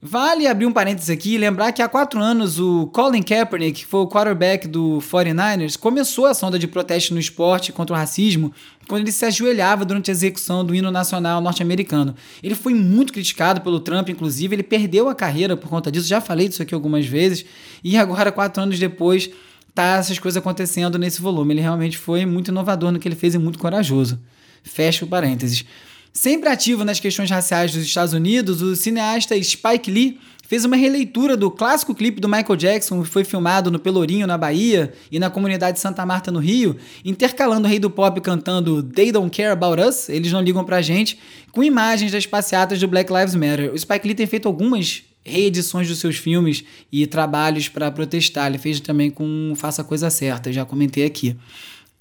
Vale 0.06 0.48
abrir 0.48 0.66
um 0.66 0.74
parênteses 0.74 1.10
aqui 1.10 1.36
e 1.36 1.38
lembrar 1.38 1.72
que 1.72 1.82
há 1.82 1.88
quatro 1.88 2.20
anos 2.20 2.60
o 2.60 2.88
Colin 2.88 3.24
Kaepernick, 3.24 3.80
que 3.80 3.86
foi 3.86 4.02
o 4.02 4.08
quarterback 4.08 4.68
do 4.68 5.00
49ers, 5.00 5.78
começou 5.78 6.26
a 6.26 6.34
sonda 6.34 6.60
de 6.60 6.68
protesto 6.68 7.14
no 7.14 7.22
esporte 7.22 7.72
contra 7.72 7.96
o 7.96 7.98
racismo 7.98 8.52
quando 8.86 9.04
ele 9.04 9.14
se 9.14 9.24
ajoelhava 9.24 9.86
durante 9.86 10.12
a 10.12 10.14
execução 10.14 10.66
do 10.66 10.76
hino 10.76 10.92
nacional 10.92 11.40
norte-americano. 11.40 12.14
Ele 12.44 12.54
foi 12.54 12.74
muito 12.74 13.14
criticado 13.14 13.62
pelo 13.62 13.80
Trump, 13.80 14.10
inclusive, 14.10 14.54
ele 14.54 14.64
perdeu 14.64 15.08
a 15.08 15.16
carreira 15.16 15.56
por 15.56 15.70
conta 15.70 15.90
disso, 15.90 16.06
já 16.06 16.20
falei 16.20 16.50
disso 16.50 16.62
aqui 16.62 16.74
algumas 16.74 17.06
vezes, 17.06 17.46
e 17.82 17.96
agora, 17.96 18.30
quatro 18.30 18.62
anos 18.62 18.78
depois, 18.78 19.30
tá 19.74 19.98
essas 19.98 20.20
coisas 20.20 20.38
acontecendo 20.38 20.98
nesse 20.98 21.22
volume. 21.22 21.54
Ele 21.54 21.62
realmente 21.62 21.98
foi 21.98 22.26
muito 22.26 22.50
inovador 22.50 22.92
no 22.92 23.00
que 23.00 23.08
ele 23.08 23.16
fez 23.16 23.34
e 23.36 23.38
muito 23.38 23.60
corajoso. 23.60 24.20
Fecha 24.64 25.06
o 25.06 25.08
parênteses. 25.08 25.66
Sempre 26.12 26.48
ativo 26.50 26.86
nas 26.86 27.00
questões 27.00 27.30
raciais 27.30 27.74
dos 27.74 27.84
Estados 27.84 28.14
Unidos, 28.14 28.62
o 28.62 28.76
cineasta 28.76 29.42
Spike 29.42 29.90
Lee 29.90 30.20
fez 30.48 30.64
uma 30.64 30.76
releitura 30.76 31.36
do 31.36 31.50
clássico 31.50 31.96
clipe 31.96 32.22
do 32.22 32.30
Michael 32.30 32.56
Jackson, 32.56 33.02
que 33.02 33.10
foi 33.10 33.24
filmado 33.24 33.72
no 33.72 33.80
Pelourinho, 33.80 34.28
na 34.28 34.38
Bahia, 34.38 34.94
e 35.12 35.18
na 35.18 35.32
comunidade 35.32 35.78
de 35.78 35.80
Santa 35.80 36.06
Marta, 36.06 36.30
no 36.32 36.38
Rio, 36.38 36.78
intercalando 37.04 37.66
o 37.66 37.70
rei 37.70 37.80
do 37.80 37.90
pop 37.90 38.22
cantando 38.22 38.84
They 38.84 39.12
Don't 39.12 39.36
Care 39.36 39.54
About 39.54 39.82
Us, 39.82 40.10
Eles 40.10 40.32
Não 40.32 40.42
Ligam 40.42 40.64
Pra 40.64 40.84
Gente, 40.84 41.18
com 41.52 41.64
imagens 41.64 42.12
das 42.12 42.28
passeatas 42.28 42.80
do 42.80 42.88
Black 42.88 43.12
Lives 43.12 43.34
Matter. 43.34 43.74
O 43.74 43.80
Spike 43.80 44.06
Lee 44.06 44.16
tem 44.16 44.28
feito 44.28 44.48
algumas 44.48 45.04
reedições 45.26 45.88
dos 45.88 46.00
seus 46.00 46.18
filmes 46.18 46.64
e 46.92 47.08
trabalhos 47.08 47.70
para 47.70 47.92
protestar. 47.92 48.48
Ele 48.48 48.58
fez 48.58 48.80
também 48.80 49.10
com 49.10 49.54
Faça 49.56 49.82
a 49.82 49.86
Coisa 49.86 50.10
Certa, 50.10 50.52
já 50.52 50.66
comentei 50.66 51.06
aqui. 51.06 51.36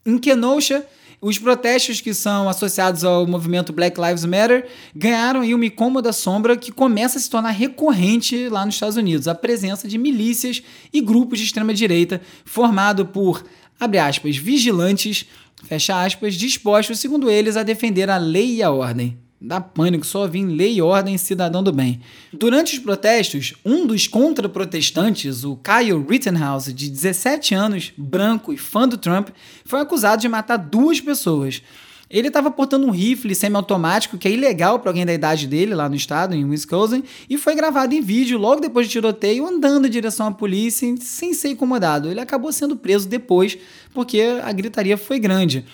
Em 0.04 0.18
Kenosha, 0.18 0.84
os 1.20 1.38
protestos 1.38 2.00
que 2.00 2.12
são 2.12 2.48
associados 2.48 3.04
ao 3.04 3.24
movimento 3.26 3.72
Black 3.72 4.00
Lives 4.00 4.24
Matter 4.24 4.66
ganharam 4.94 5.40
aí 5.40 5.54
uma 5.54 5.66
incômoda 5.66 6.12
sombra 6.12 6.56
que 6.56 6.72
começa 6.72 7.16
a 7.16 7.20
se 7.20 7.30
tornar 7.30 7.50
recorrente 7.50 8.48
lá 8.48 8.66
nos 8.66 8.74
Estados 8.74 8.96
Unidos, 8.96 9.28
a 9.28 9.34
presença 9.34 9.86
de 9.86 9.96
milícias 9.98 10.62
e 10.92 11.00
grupos 11.00 11.38
de 11.38 11.44
extrema-direita 11.44 12.20
formado 12.44 13.06
por, 13.06 13.44
abre 13.78 13.98
aspas, 14.00 14.36
vigilantes, 14.36 15.24
fecha 15.62 16.02
aspas, 16.02 16.34
dispostos, 16.34 16.98
segundo 16.98 17.30
eles, 17.30 17.56
a 17.56 17.62
defender 17.62 18.10
a 18.10 18.16
lei 18.16 18.56
e 18.56 18.62
a 18.62 18.72
ordem 18.72 19.16
dá 19.44 19.60
pânico, 19.60 20.06
só 20.06 20.26
vim 20.26 20.46
lei 20.46 20.74
e 20.74 20.82
ordem 20.82 21.18
cidadão 21.18 21.62
do 21.62 21.72
bem. 21.72 22.00
Durante 22.32 22.74
os 22.74 22.78
protestos, 22.78 23.54
um 23.64 23.86
dos 23.86 24.06
contra-protestantes, 24.06 25.42
o 25.42 25.56
Kyle 25.56 26.06
Rittenhouse, 26.08 26.72
de 26.72 26.88
17 26.88 27.54
anos, 27.54 27.92
branco 27.96 28.52
e 28.52 28.56
fã 28.56 28.86
do 28.86 28.96
Trump, 28.96 29.30
foi 29.64 29.80
acusado 29.80 30.22
de 30.22 30.28
matar 30.28 30.56
duas 30.56 31.00
pessoas. 31.00 31.60
Ele 32.08 32.28
estava 32.28 32.50
portando 32.50 32.86
um 32.86 32.90
rifle 32.90 33.34
semiautomático 33.34 34.18
que 34.18 34.28
é 34.28 34.30
ilegal 34.30 34.78
para 34.78 34.90
alguém 34.90 35.06
da 35.06 35.14
idade 35.14 35.46
dele 35.46 35.74
lá 35.74 35.88
no 35.88 35.96
estado, 35.96 36.34
em 36.34 36.44
Wisconsin, 36.44 37.02
e 37.28 37.38
foi 37.38 37.54
gravado 37.54 37.94
em 37.94 38.02
vídeo 38.02 38.38
logo 38.38 38.60
depois 38.60 38.86
do 38.86 38.90
tiroteio, 38.90 39.46
andando 39.46 39.86
em 39.86 39.90
direção 39.90 40.26
à 40.26 40.30
polícia 40.30 40.94
sem 41.00 41.32
ser 41.32 41.48
incomodado. 41.48 42.10
Ele 42.10 42.20
acabou 42.20 42.52
sendo 42.52 42.76
preso 42.76 43.08
depois 43.08 43.56
porque 43.94 44.20
a 44.42 44.52
gritaria 44.52 44.98
foi 44.98 45.18
grande. 45.18 45.64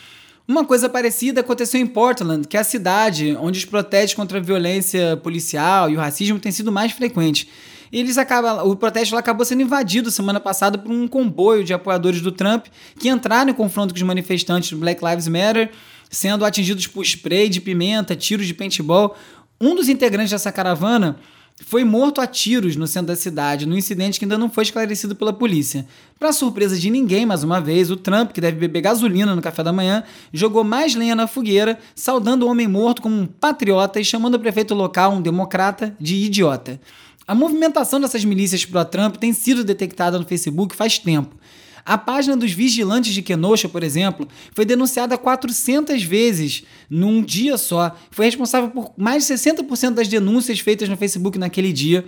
Uma 0.48 0.64
coisa 0.64 0.88
parecida 0.88 1.42
aconteceu 1.42 1.78
em 1.78 1.86
Portland, 1.86 2.48
que 2.48 2.56
é 2.56 2.60
a 2.60 2.64
cidade 2.64 3.36
onde 3.38 3.58
os 3.58 3.66
protestos 3.66 4.14
contra 4.14 4.38
a 4.38 4.40
violência 4.40 5.14
policial 5.18 5.90
e 5.90 5.94
o 5.94 5.98
racismo 5.98 6.38
têm 6.38 6.50
sido 6.50 6.72
mais 6.72 6.90
frequentes. 6.90 7.46
Eles 7.92 8.16
acabam, 8.16 8.66
o 8.66 8.74
protesto 8.74 9.14
lá 9.14 9.20
acabou 9.20 9.44
sendo 9.44 9.60
invadido 9.60 10.10
semana 10.10 10.40
passada 10.40 10.78
por 10.78 10.90
um 10.90 11.06
comboio 11.06 11.62
de 11.62 11.74
apoiadores 11.74 12.22
do 12.22 12.32
Trump 12.32 12.64
que 12.98 13.10
entraram 13.10 13.50
em 13.50 13.54
confronto 13.54 13.92
com 13.92 13.98
os 13.98 14.02
manifestantes 14.02 14.70
do 14.70 14.78
Black 14.78 15.04
Lives 15.04 15.28
Matter, 15.28 15.70
sendo 16.08 16.46
atingidos 16.46 16.86
por 16.86 17.02
spray 17.04 17.50
de 17.50 17.60
pimenta, 17.60 18.16
tiros 18.16 18.46
de 18.46 18.54
paintball. 18.54 19.14
Um 19.60 19.74
dos 19.74 19.90
integrantes 19.90 20.30
dessa 20.30 20.50
caravana 20.50 21.18
foi 21.64 21.84
morto 21.84 22.20
a 22.20 22.26
tiros 22.26 22.76
no 22.76 22.86
centro 22.86 23.08
da 23.08 23.16
cidade, 23.16 23.66
num 23.66 23.76
incidente 23.76 24.18
que 24.18 24.24
ainda 24.24 24.38
não 24.38 24.48
foi 24.48 24.62
esclarecido 24.62 25.16
pela 25.16 25.32
polícia. 25.32 25.86
Para 26.18 26.32
surpresa 26.32 26.78
de 26.78 26.88
ninguém, 26.88 27.26
mais 27.26 27.42
uma 27.42 27.60
vez, 27.60 27.90
o 27.90 27.96
Trump, 27.96 28.32
que 28.32 28.40
deve 28.40 28.58
beber 28.58 28.82
gasolina 28.82 29.34
no 29.34 29.42
café 29.42 29.62
da 29.62 29.72
manhã, 29.72 30.04
jogou 30.32 30.62
mais 30.62 30.94
lenha 30.94 31.16
na 31.16 31.26
fogueira, 31.26 31.78
saudando 31.94 32.46
o 32.46 32.48
homem 32.48 32.68
morto 32.68 33.02
como 33.02 33.14
um 33.14 33.26
patriota 33.26 34.00
e 34.00 34.04
chamando 34.04 34.34
o 34.34 34.40
prefeito 34.40 34.74
local, 34.74 35.12
um 35.12 35.20
democrata, 35.20 35.94
de 36.00 36.14
idiota. 36.16 36.80
A 37.26 37.34
movimentação 37.34 38.00
dessas 38.00 38.24
milícias 38.24 38.64
pró-Trump 38.64 39.16
tem 39.16 39.34
sido 39.34 39.62
detectada 39.62 40.18
no 40.18 40.24
Facebook 40.24 40.74
faz 40.74 40.98
tempo. 40.98 41.36
A 41.84 41.96
página 41.96 42.36
dos 42.36 42.52
vigilantes 42.52 43.12
de 43.12 43.22
Kenosha, 43.22 43.68
por 43.68 43.82
exemplo, 43.82 44.28
foi 44.54 44.64
denunciada 44.64 45.16
400 45.16 46.02
vezes 46.02 46.64
num 46.88 47.22
dia 47.22 47.56
só. 47.56 47.96
Foi 48.10 48.26
responsável 48.26 48.70
por 48.70 48.92
mais 48.96 49.26
de 49.26 49.34
60% 49.34 49.94
das 49.94 50.08
denúncias 50.08 50.60
feitas 50.60 50.88
no 50.88 50.96
Facebook 50.96 51.38
naquele 51.38 51.72
dia, 51.72 52.04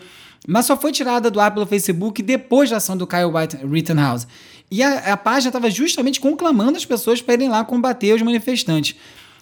mas 0.47 0.67
só 0.67 0.77
foi 0.77 0.93
tirada 0.93 1.31
do 1.31 1.41
ar 1.41 1.53
pelo 1.53 1.67
Facebook 1.67 2.23
depois 2.23 2.71
da 2.71 2.77
ação 2.77 2.97
do 2.97 3.07
Kyle 3.07 3.25
White 3.25 3.57
Rittenhouse. 3.65 4.27
E 4.71 4.83
a, 4.83 5.13
a 5.13 5.17
página 5.17 5.49
estava 5.49 5.71
justamente 5.71 6.21
conclamando 6.21 6.77
as 6.77 6.85
pessoas 6.85 7.21
para 7.21 7.35
irem 7.35 7.49
lá 7.49 7.65
combater 7.65 8.15
os 8.15 8.23
manifestantes. 8.23 8.97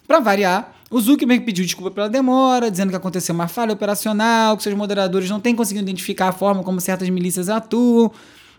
Para 0.06 0.20
variar, 0.20 0.74
o 0.90 0.98
Zuckerberg 0.98 1.44
pediu 1.44 1.66
desculpa 1.66 1.90
pela 1.90 2.08
demora, 2.08 2.70
dizendo 2.70 2.88
que 2.88 2.96
aconteceu 2.96 3.34
uma 3.34 3.46
falha 3.46 3.74
operacional, 3.74 4.56
que 4.56 4.62
seus 4.62 4.74
moderadores 4.74 5.28
não 5.28 5.38
têm 5.38 5.54
conseguido 5.54 5.84
identificar 5.84 6.28
a 6.28 6.32
forma 6.32 6.62
como 6.62 6.80
certas 6.80 7.08
milícias 7.10 7.50
atuam. 7.50 8.10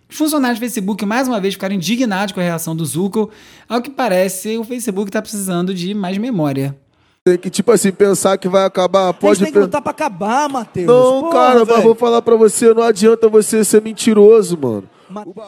Os 0.10 0.18
funcionários 0.18 0.58
do 0.60 0.62
Facebook 0.62 1.06
mais 1.06 1.28
uma 1.28 1.40
vez 1.40 1.54
ficaram 1.54 1.76
indignados 1.76 2.34
com 2.34 2.40
a 2.40 2.44
reação 2.44 2.76
do 2.76 2.84
Zuckerberg. 2.84 3.32
Ao 3.68 3.82
que 3.82 3.92
parece, 3.92 4.58
o 4.58 4.64
Facebook 4.64 5.10
está 5.10 5.22
precisando 5.22 5.74
de 5.74 5.94
mais 5.94 6.18
memória. 6.18 6.76
Tem 7.24 7.38
que, 7.38 7.50
tipo 7.50 7.72
assim, 7.72 7.92
pensar 7.92 8.38
que 8.38 8.48
vai 8.48 8.66
acabar. 8.66 9.14
Pode 9.14 9.34
a 9.34 9.36
gente 9.36 9.46
tem 9.46 9.54
que 9.54 9.60
lutar 9.60 9.82
pra 9.82 9.92
acabar, 9.92 10.50
Matheus. 10.50 10.88
Não, 10.88 11.22
Porra, 11.22 11.32
cara, 11.32 11.60
mas 11.60 11.68
velho. 11.68 11.82
vou 11.84 11.96
falar 11.96 12.22
pra 12.24 12.36
você, 12.36 12.74
não 12.74 12.82
adianta 12.82 13.30
você 13.30 13.64
ser 13.64 13.82
mentiroso, 13.84 14.58
mano. 14.58 14.90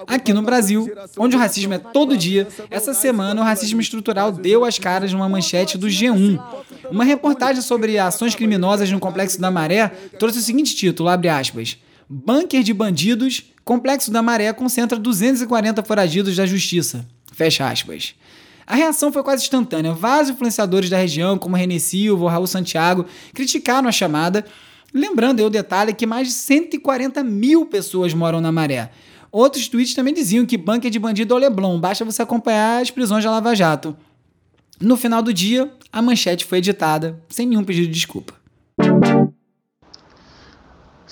Aqui 0.07 0.33
no 0.33 0.41
Brasil, 0.41 0.91
onde 1.17 1.35
o 1.35 1.39
racismo 1.39 1.73
é 1.73 1.77
todo 1.77 2.17
dia, 2.17 2.47
essa 2.69 2.93
semana 2.95 3.41
o 3.41 3.43
racismo 3.43 3.79
estrutural 3.79 4.31
deu 4.31 4.65
as 4.65 4.79
caras 4.79 5.13
numa 5.13 5.29
manchete 5.29 5.77
do 5.77 5.87
G1. 5.87 6.39
Uma 6.89 7.03
reportagem 7.03 7.61
sobre 7.61 7.97
ações 7.97 8.33
criminosas 8.33 8.91
no 8.91 8.99
Complexo 8.99 9.39
da 9.39 9.51
Maré 9.51 9.89
trouxe 10.17 10.39
o 10.39 10.41
seguinte 10.41 10.75
título, 10.75 11.09
abre 11.09 11.29
aspas, 11.29 11.77
Bunker 12.13 12.61
de 12.61 12.73
bandidos, 12.73 13.53
Complexo 13.63 14.11
da 14.11 14.21
Maré 14.21 14.51
concentra 14.51 14.99
240 14.99 15.81
foragidos 15.81 16.35
da 16.35 16.45
justiça. 16.45 17.07
Fecha 17.31 17.69
aspas. 17.69 18.15
A 18.67 18.75
reação 18.75 19.13
foi 19.13 19.23
quase 19.23 19.43
instantânea. 19.43 19.93
Vários 19.93 20.29
influenciadores 20.29 20.89
da 20.89 20.97
região, 20.97 21.37
como 21.37 21.55
René 21.55 21.79
Silva 21.79 22.23
ou 22.23 22.29
Raul 22.29 22.47
Santiago, 22.47 23.05
criticaram 23.33 23.87
a 23.87 23.93
chamada, 23.93 24.45
lembrando 24.93 25.39
aí 25.39 25.45
o 25.45 25.49
detalhe 25.49 25.93
que 25.93 26.05
mais 26.05 26.27
de 26.27 26.33
140 26.33 27.23
mil 27.23 27.65
pessoas 27.65 28.13
moram 28.13 28.41
na 28.41 28.51
Maré. 28.51 28.91
Outros 29.31 29.69
tweets 29.69 29.93
também 29.93 30.13
diziam 30.13 30.45
que 30.45 30.57
bunker 30.57 30.91
de 30.91 30.99
bandido 30.99 31.33
é 31.33 31.37
o 31.37 31.39
Leblon, 31.39 31.79
basta 31.79 32.03
você 32.03 32.21
acompanhar 32.21 32.81
as 32.81 32.91
prisões 32.91 33.23
da 33.23 33.31
Lava 33.31 33.55
Jato. 33.55 33.95
No 34.81 34.97
final 34.97 35.21
do 35.21 35.33
dia, 35.33 35.71
a 35.93 36.01
manchete 36.01 36.43
foi 36.43 36.57
editada, 36.57 37.17
sem 37.29 37.47
nenhum 37.47 37.63
pedido 37.63 37.87
de 37.87 37.93
desculpa. 37.93 38.33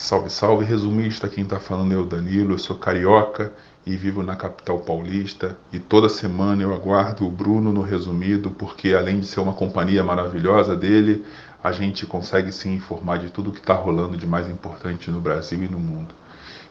Salve, 0.01 0.29
salve, 0.29 0.63
resumista. 0.63 1.27
Quem 1.27 1.43
tá 1.43 1.59
falando 1.59 1.93
é 1.93 1.97
o 1.97 2.05
Danilo. 2.05 2.53
Eu 2.53 2.57
sou 2.57 2.77
carioca 2.77 3.51
e 3.85 3.97
vivo 3.97 4.23
na 4.23 4.33
capital 4.33 4.79
paulista. 4.79 5.57
E 5.73 5.77
toda 5.77 6.07
semana 6.07 6.63
eu 6.63 6.73
aguardo 6.73 7.27
o 7.27 7.29
Bruno 7.29 7.73
no 7.73 7.81
resumido, 7.81 8.49
porque 8.49 8.93
além 8.93 9.19
de 9.19 9.27
ser 9.27 9.41
uma 9.41 9.51
companhia 9.51 10.01
maravilhosa 10.01 10.73
dele, 10.73 11.25
a 11.61 11.73
gente 11.73 12.05
consegue 12.05 12.49
se 12.53 12.69
informar 12.69 13.19
de 13.19 13.29
tudo 13.29 13.51
que 13.51 13.59
está 13.59 13.73
rolando 13.73 14.15
de 14.15 14.25
mais 14.25 14.49
importante 14.49 15.11
no 15.11 15.19
Brasil 15.19 15.61
e 15.61 15.67
no 15.67 15.77
mundo. 15.77 16.15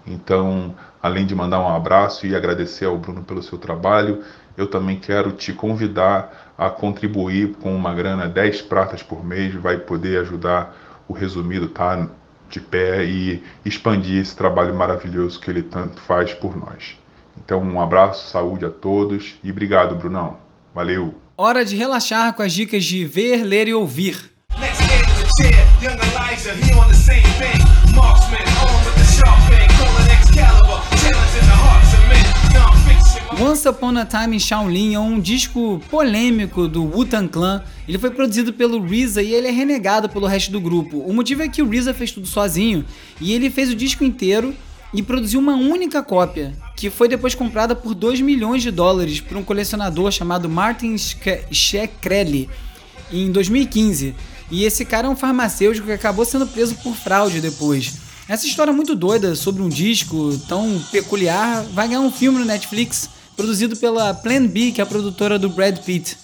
Então, 0.06 0.74
além 1.02 1.26
de 1.26 1.34
mandar 1.34 1.60
um 1.60 1.68
abraço 1.68 2.26
e 2.26 2.34
agradecer 2.34 2.86
ao 2.86 2.96
Bruno 2.96 3.22
pelo 3.22 3.42
seu 3.42 3.58
trabalho, 3.58 4.22
eu 4.56 4.66
também 4.66 4.98
quero 4.98 5.32
te 5.32 5.52
convidar 5.52 6.54
a 6.56 6.70
contribuir 6.70 7.56
com 7.60 7.76
uma 7.76 7.92
grana 7.92 8.26
10 8.26 8.62
pratas 8.62 9.02
por 9.02 9.22
mês, 9.22 9.54
vai 9.54 9.76
poder 9.76 10.18
ajudar 10.22 10.74
o 11.06 11.12
resumido 11.12 11.68
tá 11.68 12.08
de 12.48 12.60
pé 12.60 13.04
e 13.04 13.42
expandir 13.64 14.20
esse 14.20 14.36
trabalho 14.36 14.74
maravilhoso 14.74 15.40
que 15.40 15.50
ele 15.50 15.62
tanto 15.62 16.00
faz 16.00 16.32
por 16.32 16.56
nós. 16.56 16.96
Então, 17.36 17.62
um 17.62 17.80
abraço, 17.80 18.30
saúde 18.30 18.64
a 18.64 18.70
todos 18.70 19.36
e 19.42 19.50
obrigado, 19.50 19.94
Brunão. 19.94 20.38
Valeu. 20.74 21.14
Hora 21.36 21.64
de 21.64 21.76
relaxar 21.76 22.34
com 22.34 22.42
as 22.42 22.52
dicas 22.52 22.84
de 22.84 23.04
ver, 23.04 23.44
ler 23.44 23.68
e 23.68 23.74
ouvir. 23.74 24.32
Next 24.58 24.88
Once 33.36 33.68
Upon 33.68 33.96
a 33.98 34.06
Time 34.06 34.36
in 34.36 34.38
Shaolin 34.40 34.94
é 34.94 34.98
um 34.98 35.20
disco 35.20 35.80
polêmico 35.90 36.66
do 36.66 36.82
Wu-Tang 36.84 37.28
Clan. 37.28 37.62
Ele 37.86 37.98
foi 37.98 38.10
produzido 38.10 38.52
pelo 38.52 38.78
RZA 38.82 39.22
e 39.22 39.34
ele 39.34 39.48
é 39.48 39.50
renegado 39.50 40.08
pelo 40.08 40.26
resto 40.26 40.50
do 40.50 40.60
grupo. 40.60 40.98
O 40.98 41.12
motivo 41.12 41.42
é 41.42 41.48
que 41.48 41.62
o 41.62 41.68
RZA 41.68 41.92
fez 41.92 42.10
tudo 42.10 42.26
sozinho 42.26 42.84
e 43.20 43.32
ele 43.32 43.50
fez 43.50 43.70
o 43.70 43.76
disco 43.76 44.02
inteiro 44.02 44.54
e 44.94 45.02
produziu 45.02 45.38
uma 45.38 45.54
única 45.54 46.02
cópia, 46.02 46.54
que 46.74 46.88
foi 46.88 47.06
depois 47.06 47.34
comprada 47.34 47.76
por 47.76 47.94
2 47.94 48.22
milhões 48.22 48.62
de 48.62 48.70
dólares 48.70 49.20
por 49.20 49.36
um 49.36 49.44
colecionador 49.44 50.10
chamado 50.10 50.48
Martin 50.48 50.96
Shkreli 50.96 52.48
em 53.12 53.30
2015. 53.30 54.14
E 54.50 54.64
esse 54.64 54.84
cara 54.84 55.06
é 55.06 55.10
um 55.10 55.16
farmacêutico 55.16 55.86
que 55.86 55.92
acabou 55.92 56.24
sendo 56.24 56.46
preso 56.46 56.74
por 56.76 56.96
fraude 56.96 57.40
depois. 57.40 57.98
Essa 58.26 58.46
história 58.46 58.72
muito 58.72 58.94
doida 58.94 59.34
sobre 59.34 59.62
um 59.62 59.68
disco 59.68 60.36
tão 60.48 60.82
peculiar 60.90 61.62
vai 61.74 61.88
ganhar 61.88 62.00
um 62.00 62.10
filme 62.10 62.38
no 62.38 62.44
Netflix 62.44 63.17
produzido 63.38 63.76
pela 63.76 64.12
Plan 64.12 64.48
B, 64.48 64.72
que 64.72 64.80
é 64.80 64.84
a 64.84 64.86
produtora 64.86 65.38
do 65.38 65.48
Brad 65.48 65.78
Pitt. 65.84 66.16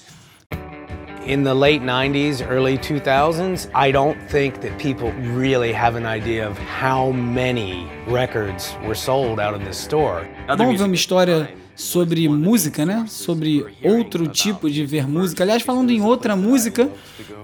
In 1.24 1.44
the 1.44 1.54
late 1.54 1.82
90s, 1.82 2.42
early 2.42 2.76
2000s, 2.76 3.70
I 3.72 3.92
don't 3.92 4.18
think 4.28 4.60
that 4.60 4.76
people 4.78 5.12
really 5.34 5.72
have 5.72 5.96
an 5.96 6.04
idea 6.04 6.46
of 6.46 6.58
how 6.58 7.12
many 7.12 7.88
records 8.08 8.76
were 8.84 8.96
sold 8.96 9.38
out 9.38 9.54
of 9.54 9.64
this 9.64 9.78
store. 9.78 10.28
Vamos 10.58 10.78
ver 10.78 10.84
uma 10.84 10.94
história 10.94 11.48
sobre 11.76 12.28
música, 12.28 12.86
né? 12.86 13.04
Sobre 13.08 13.66
outro 13.82 14.28
tipo 14.28 14.70
de 14.70 14.84
ver 14.86 15.08
música. 15.08 15.42
Aliás, 15.42 15.62
falando 15.62 15.90
em 15.90 16.00
outra 16.00 16.36
música, 16.36 16.88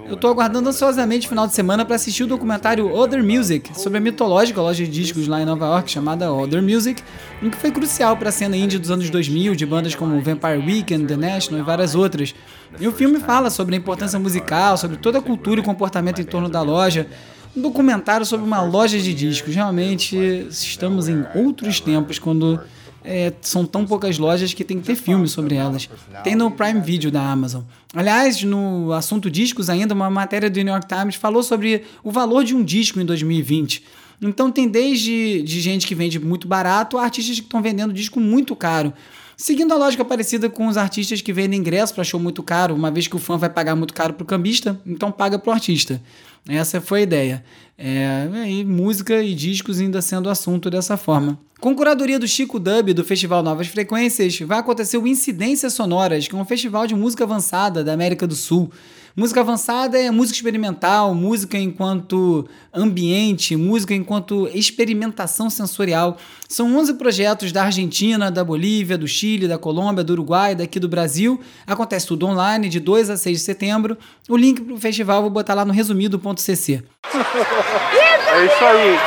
eu 0.07 0.15
tô 0.15 0.27
aguardando 0.27 0.69
ansiosamente 0.69 1.25
o 1.27 1.29
final 1.29 1.47
de 1.47 1.53
semana 1.53 1.83
para 1.83 1.95
assistir 1.95 2.23
o 2.23 2.27
documentário 2.27 2.93
Other 2.93 3.23
Music, 3.23 3.77
sobre 3.77 3.97
a 3.97 4.01
mitológica 4.01 4.61
loja 4.61 4.85
de 4.85 4.89
discos 4.89 5.27
lá 5.27 5.41
em 5.41 5.45
Nova 5.45 5.65
York 5.65 5.91
chamada 5.91 6.31
Other 6.31 6.61
Music, 6.61 7.03
em 7.41 7.49
que 7.49 7.57
foi 7.57 7.71
crucial 7.71 8.15
para 8.15 8.29
a 8.29 8.31
cena 8.31 8.55
indie 8.55 8.79
dos 8.79 8.89
anos 8.89 9.09
2000, 9.09 9.55
de 9.55 9.65
bandas 9.65 9.95
como 9.95 10.21
Vampire 10.21 10.59
Weekend, 10.65 11.07
The 11.07 11.17
National 11.17 11.61
e 11.61 11.63
várias 11.63 11.93
outras. 11.93 12.33
E 12.79 12.87
o 12.87 12.91
filme 12.91 13.19
fala 13.19 13.49
sobre 13.49 13.75
a 13.75 13.77
importância 13.77 14.17
musical, 14.17 14.77
sobre 14.77 14.97
toda 14.97 15.19
a 15.19 15.21
cultura 15.21 15.59
e 15.59 15.63
comportamento 15.63 16.21
em 16.21 16.25
torno 16.25 16.47
da 16.47 16.61
loja. 16.61 17.07
Um 17.55 17.61
documentário 17.61 18.25
sobre 18.25 18.45
uma 18.45 18.61
loja 18.61 18.97
de 18.97 19.13
discos. 19.13 19.53
Realmente 19.53 20.15
estamos 20.49 21.09
em 21.09 21.25
outros 21.35 21.81
tempos 21.81 22.17
quando 22.17 22.61
é, 23.03 23.33
são 23.41 23.65
tão 23.65 23.85
poucas 23.85 24.17
lojas 24.17 24.53
que 24.53 24.63
tem 24.63 24.79
que 24.79 24.85
ter 24.85 24.95
filme 24.95 25.27
sobre 25.27 25.55
elas. 25.55 25.89
Tem 26.23 26.35
no 26.35 26.51
Prime 26.51 26.81
Video 26.81 27.11
da 27.11 27.21
Amazon. 27.21 27.63
Aliás, 27.93 28.43
no 28.43 28.93
assunto 28.93 29.29
discos 29.29 29.69
ainda, 29.69 29.93
uma 29.93 30.09
matéria 30.09 30.49
do 30.49 30.61
New 30.61 30.73
York 30.73 30.87
Times 30.87 31.15
falou 31.15 31.43
sobre 31.43 31.83
o 32.03 32.11
valor 32.11 32.43
de 32.43 32.55
um 32.55 32.63
disco 32.63 32.99
em 32.99 33.05
2020. 33.05 33.83
Então 34.21 34.51
tem 34.51 34.69
desde 34.69 35.41
de 35.41 35.59
gente 35.59 35.87
que 35.87 35.95
vende 35.95 36.19
muito 36.19 36.47
barato 36.47 36.97
a 36.97 37.03
artistas 37.03 37.39
que 37.39 37.45
estão 37.45 37.61
vendendo 37.61 37.91
disco 37.91 38.19
muito 38.19 38.55
caro. 38.55 38.93
Seguindo 39.41 39.73
a 39.73 39.75
lógica 39.75 40.05
parecida 40.05 40.51
com 40.51 40.67
os 40.67 40.77
artistas 40.77 41.19
que 41.19 41.33
vendem 41.33 41.59
ingresso 41.59 41.95
para 41.95 42.03
show 42.03 42.19
muito 42.19 42.43
caro, 42.43 42.75
uma 42.75 42.91
vez 42.91 43.07
que 43.07 43.15
o 43.15 43.19
fã 43.19 43.37
vai 43.37 43.49
pagar 43.49 43.75
muito 43.75 43.91
caro 43.91 44.13
pro 44.13 44.23
cambista, 44.23 44.79
então 44.85 45.11
paga 45.11 45.39
pro 45.39 45.51
artista. 45.51 45.99
Essa 46.47 46.79
foi 46.79 46.99
a 46.99 47.01
ideia. 47.01 47.43
É, 47.75 48.27
e 48.47 48.63
música 48.63 49.19
e 49.23 49.33
discos 49.33 49.79
ainda 49.79 49.99
sendo 49.99 50.29
assunto 50.29 50.69
dessa 50.69 50.95
forma. 50.95 51.39
Com 51.59 51.75
curadoria 51.75 52.19
do 52.19 52.27
Chico 52.27 52.59
Dub 52.59 52.93
do 52.93 53.03
Festival 53.03 53.41
Novas 53.41 53.65
Frequências, 53.65 54.39
vai 54.41 54.59
acontecer 54.59 54.99
o 54.99 55.07
Incidências 55.07 55.73
Sonoras, 55.73 56.27
que 56.27 56.35
é 56.35 56.37
um 56.37 56.45
festival 56.45 56.85
de 56.85 56.93
música 56.93 57.23
avançada 57.23 57.83
da 57.83 57.93
América 57.93 58.27
do 58.27 58.35
Sul. 58.35 58.71
Música 59.15 59.41
avançada 59.41 59.99
é 59.99 60.09
música 60.09 60.37
experimental, 60.37 61.13
música 61.13 61.57
enquanto 61.57 62.47
ambiente, 62.73 63.57
música 63.57 63.93
enquanto 63.93 64.47
experimentação 64.53 65.49
sensorial. 65.49 66.15
São 66.47 66.77
11 66.77 66.93
projetos 66.93 67.51
da 67.51 67.63
Argentina, 67.65 68.31
da 68.31 68.41
Bolívia, 68.41 68.97
do 68.97 69.07
Chile, 69.07 69.49
da 69.49 69.57
Colômbia, 69.57 70.01
do 70.03 70.13
Uruguai, 70.13 70.55
daqui 70.55 70.79
do 70.79 70.87
Brasil. 70.87 71.41
Acontece 71.67 72.07
tudo 72.07 72.25
online, 72.25 72.69
de 72.69 72.79
2 72.79 73.09
a 73.09 73.17
6 73.17 73.39
de 73.39 73.43
setembro. 73.43 73.97
O 74.29 74.37
link 74.37 74.61
para 74.61 74.73
o 74.73 74.77
festival 74.77 75.17
eu 75.17 75.23
vou 75.23 75.31
botar 75.31 75.55
lá 75.55 75.65
no 75.65 75.73
resumido.cc. 75.73 76.83
É 77.13 78.45
isso 78.45 78.63
aí. 78.63 78.97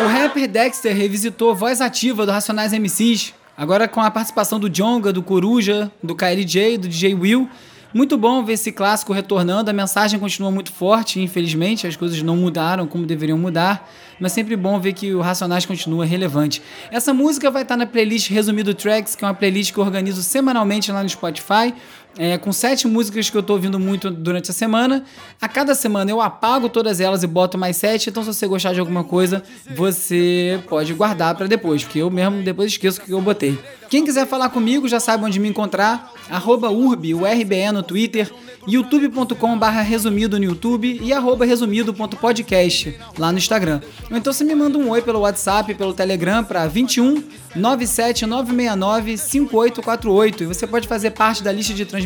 O 0.01 0.07
rapper 0.31 0.47
Dexter 0.47 0.95
revisitou 0.95 1.53
voz 1.53 1.81
ativa 1.81 2.25
do 2.25 2.31
Racionais 2.31 2.71
MCs, 2.71 3.33
agora 3.57 3.85
com 3.85 3.99
a 3.99 4.09
participação 4.09 4.61
do 4.61 4.69
Jonga, 4.69 5.11
do 5.11 5.21
Coruja, 5.21 5.91
do 6.01 6.15
KLJ, 6.15 6.77
do 6.77 6.87
DJ 6.87 7.13
Will. 7.13 7.49
Muito 7.93 8.17
bom 8.17 8.41
ver 8.45 8.53
esse 8.53 8.71
clássico 8.71 9.11
retornando, 9.11 9.69
a 9.69 9.73
mensagem 9.73 10.17
continua 10.17 10.49
muito 10.49 10.71
forte, 10.71 11.19
infelizmente, 11.19 11.85
as 11.85 11.97
coisas 11.97 12.21
não 12.21 12.37
mudaram 12.37 12.87
como 12.87 13.05
deveriam 13.05 13.37
mudar, 13.37 13.91
mas 14.21 14.31
sempre 14.31 14.55
bom 14.55 14.79
ver 14.79 14.93
que 14.93 15.13
o 15.13 15.19
Racionais 15.19 15.65
continua 15.65 16.05
relevante. 16.05 16.61
Essa 16.89 17.13
música 17.13 17.51
vai 17.51 17.63
estar 17.63 17.75
na 17.75 17.85
playlist 17.85 18.29
Resumido 18.29 18.73
Tracks, 18.73 19.15
que 19.15 19.25
é 19.25 19.27
uma 19.27 19.33
playlist 19.33 19.73
que 19.73 19.79
eu 19.79 19.83
organizo 19.83 20.23
semanalmente 20.23 20.93
lá 20.93 21.03
no 21.03 21.09
Spotify, 21.09 21.73
é, 22.17 22.37
com 22.37 22.51
sete 22.51 22.87
músicas 22.87 23.29
que 23.29 23.37
eu 23.37 23.43
tô 23.43 23.53
ouvindo 23.53 23.79
muito 23.79 24.09
durante 24.11 24.51
a 24.51 24.53
semana. 24.53 25.03
A 25.41 25.47
cada 25.47 25.73
semana 25.73 26.11
eu 26.11 26.21
apago 26.21 26.69
todas 26.69 26.99
elas 26.99 27.23
e 27.23 27.27
boto 27.27 27.57
mais 27.57 27.77
sete. 27.77 28.09
Então, 28.09 28.23
se 28.23 28.33
você 28.33 28.47
gostar 28.47 28.73
de 28.73 28.79
alguma 28.79 29.03
coisa, 29.03 29.43
você 29.75 30.61
pode 30.69 30.93
guardar 30.93 31.35
para 31.35 31.47
depois, 31.47 31.83
porque 31.83 31.99
eu 31.99 32.09
mesmo 32.09 32.43
depois 32.43 32.71
esqueço 32.71 33.01
o 33.01 33.03
que 33.03 33.11
eu 33.11 33.21
botei. 33.21 33.57
Quem 33.89 34.05
quiser 34.05 34.25
falar 34.25 34.49
comigo 34.49 34.87
já 34.87 34.99
sabe 34.99 35.25
onde 35.25 35.39
me 35.39 35.49
encontrar. 35.49 36.13
Arroba 36.29 36.69
Urbi, 36.69 37.13
o 37.13 37.25
RBE 37.25 37.71
no 37.73 37.83
Twitter, 37.83 38.31
youtube.com 38.65 39.57
barra 39.57 39.81
resumido 39.81 40.39
no 40.39 40.45
YouTube 40.45 40.99
e 41.01 41.11
arroba 41.11 41.45
resumido.podcast 41.45 42.97
lá 43.17 43.31
no 43.33 43.37
Instagram. 43.37 43.81
Ou 44.09 44.15
então 44.15 44.31
você 44.31 44.45
me 44.45 44.55
manda 44.55 44.77
um 44.77 44.89
oi 44.89 45.01
pelo 45.01 45.19
WhatsApp, 45.19 45.73
pelo 45.75 45.93
Telegram 45.93 46.41
para 46.41 46.67
21 46.67 47.21
97 47.53 48.25
969 48.25 49.17
5848 49.17 50.43
e 50.43 50.47
você 50.47 50.65
pode 50.65 50.87
fazer 50.87 51.11
parte 51.11 51.43
da 51.43 51.51
lista 51.51 51.73
de 51.73 51.83
transmissão 51.83 52.00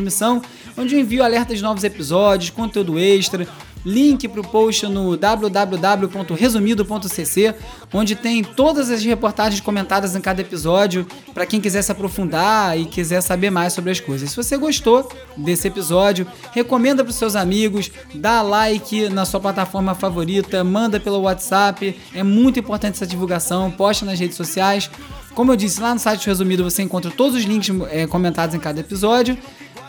onde 0.78 0.96
eu 0.96 1.00
envio 1.00 1.24
alertas 1.24 1.58
de 1.58 1.64
novos 1.64 1.84
episódios, 1.84 2.50
conteúdo 2.50 3.00
extra, 3.00 3.48
link 3.86 4.28
para 4.28 4.42
o 4.42 4.48
post 4.48 4.88
no 4.88 5.16
www.resumido.cc, 5.16 7.56
onde 7.94 8.16
tem 8.16 8.44
todas 8.44 8.90
as 8.90 9.04
reportagens 9.04 9.62
comentadas 9.62 10.16
em 10.16 10.22
cada 10.22 10.42
episódio, 10.42 11.06
para 11.34 11.46
quem 11.46 11.62
quiser 11.62 11.84
se 11.84 11.92
aprofundar 11.92 12.80
e 12.80 12.86
quiser 12.86 13.22
saber 13.22 13.52
mais 13.52 13.74
sobre 13.74 13.92
as 13.92 14.00
coisas. 14.00 14.32
Se 14.32 14.36
você 14.36 14.58
gostou 14.58 15.08
desse 15.38 15.68
episódio, 15.68 16.26
recomenda 16.52 17.04
para 17.04 17.12
os 17.12 17.16
seus 17.16 17.36
amigos, 17.36 17.92
dá 18.16 18.42
like 18.42 19.08
na 19.10 19.24
sua 19.26 19.40
plataforma 19.40 19.94
favorita, 19.94 20.64
manda 20.64 21.00
pelo 21.00 21.22
WhatsApp, 21.22 21.96
é 22.14 22.24
muito 22.24 22.60
importante 22.60 22.96
essa 22.96 23.06
divulgação, 23.06 23.70
posta 23.70 24.04
nas 24.06 24.20
redes 24.20 24.36
sociais. 24.36 24.90
Como 25.36 25.52
eu 25.52 25.58
disse, 25.58 25.82
lá 25.82 25.94
no 25.94 26.00
site 26.00 26.28
Resumido 26.28 26.64
você 26.64 26.82
encontra 26.82 27.12
todos 27.12 27.36
os 27.36 27.44
links 27.44 27.70
é, 27.92 28.08
comentados 28.08 28.56
em 28.56 28.60
cada 28.60 28.80
episódio. 28.80 29.38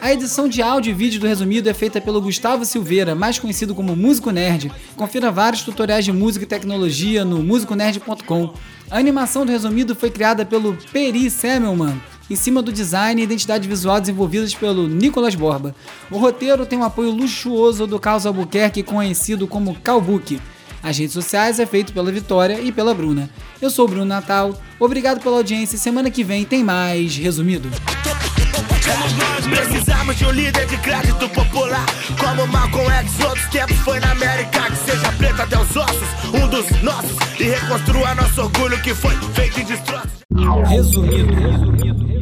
A 0.00 0.12
edição 0.12 0.48
de 0.48 0.62
áudio 0.62 0.90
e 0.90 0.94
vídeo 0.94 1.18
do 1.18 1.26
Resumido 1.26 1.68
é 1.68 1.74
feita 1.74 2.00
pelo 2.00 2.20
Gustavo 2.20 2.64
Silveira, 2.64 3.14
mais 3.14 3.38
conhecido 3.38 3.74
como 3.74 3.96
Músico 3.96 4.30
Nerd. 4.30 4.70
Confira 4.94 5.32
vários 5.32 5.62
tutoriais 5.62 6.04
de 6.04 6.12
música 6.12 6.44
e 6.44 6.48
tecnologia 6.48 7.24
no 7.24 7.42
musiconerd.com. 7.42 8.54
A 8.90 8.98
animação 8.98 9.44
do 9.44 9.50
Resumido 9.52 9.96
foi 9.96 10.10
criada 10.10 10.44
pelo 10.44 10.76
Peri 10.92 11.30
Semmelman, 11.30 12.00
em 12.30 12.36
cima 12.36 12.62
do 12.62 12.72
design 12.72 13.20
e 13.20 13.24
identidade 13.24 13.66
visual 13.66 14.00
desenvolvidas 14.00 14.54
pelo 14.54 14.86
Nicolas 14.86 15.34
Borba. 15.34 15.74
O 16.10 16.18
roteiro 16.18 16.66
tem 16.66 16.78
um 16.78 16.84
apoio 16.84 17.10
luxuoso 17.10 17.86
do 17.86 17.98
Carlos 17.98 18.26
Albuquerque, 18.26 18.82
conhecido 18.82 19.46
como 19.48 19.74
Calbuque. 19.76 20.40
As 20.82 20.96
redes 20.98 21.14
sociais 21.14 21.58
é 21.58 21.66
feito 21.66 21.92
pela 21.92 22.12
Vitória 22.12 22.60
e 22.60 22.70
pela 22.70 22.94
Bruna. 22.94 23.28
Eu 23.60 23.70
sou 23.70 23.86
o 23.86 23.88
Bruno 23.88 24.04
Natal, 24.04 24.54
obrigado 24.78 25.20
pela 25.20 25.38
audiência 25.38 25.78
semana 25.78 26.10
que 26.10 26.22
vem 26.22 26.44
tem 26.44 26.62
mais 26.62 27.16
Resumido. 27.16 27.68
Precisamos 29.48 30.16
de 30.16 30.26
um 30.26 30.30
líder 30.30 30.66
de 30.66 30.76
crédito 30.78 31.28
popular 31.30 31.84
Como 32.18 32.46
Malcolm 32.46 32.88
X, 32.90 33.20
outros 33.24 33.46
tempos 33.48 33.76
foi 33.78 34.00
na 34.00 34.12
América 34.12 34.70
Que 34.70 34.76
seja 34.90 35.12
preto 35.12 35.42
até 35.42 35.58
os 35.58 35.76
ossos, 35.76 36.08
um 36.32 36.48
dos 36.48 36.82
nossos 36.82 37.16
E 37.38 37.44
reconstrua 37.44 38.14
nosso 38.14 38.42
orgulho 38.42 38.80
que 38.82 38.94
foi 38.94 39.14
feito 39.34 39.60
em 39.60 39.64
destroços 39.64 40.16
Resumido. 40.68 41.34
Resumido. 41.34 42.15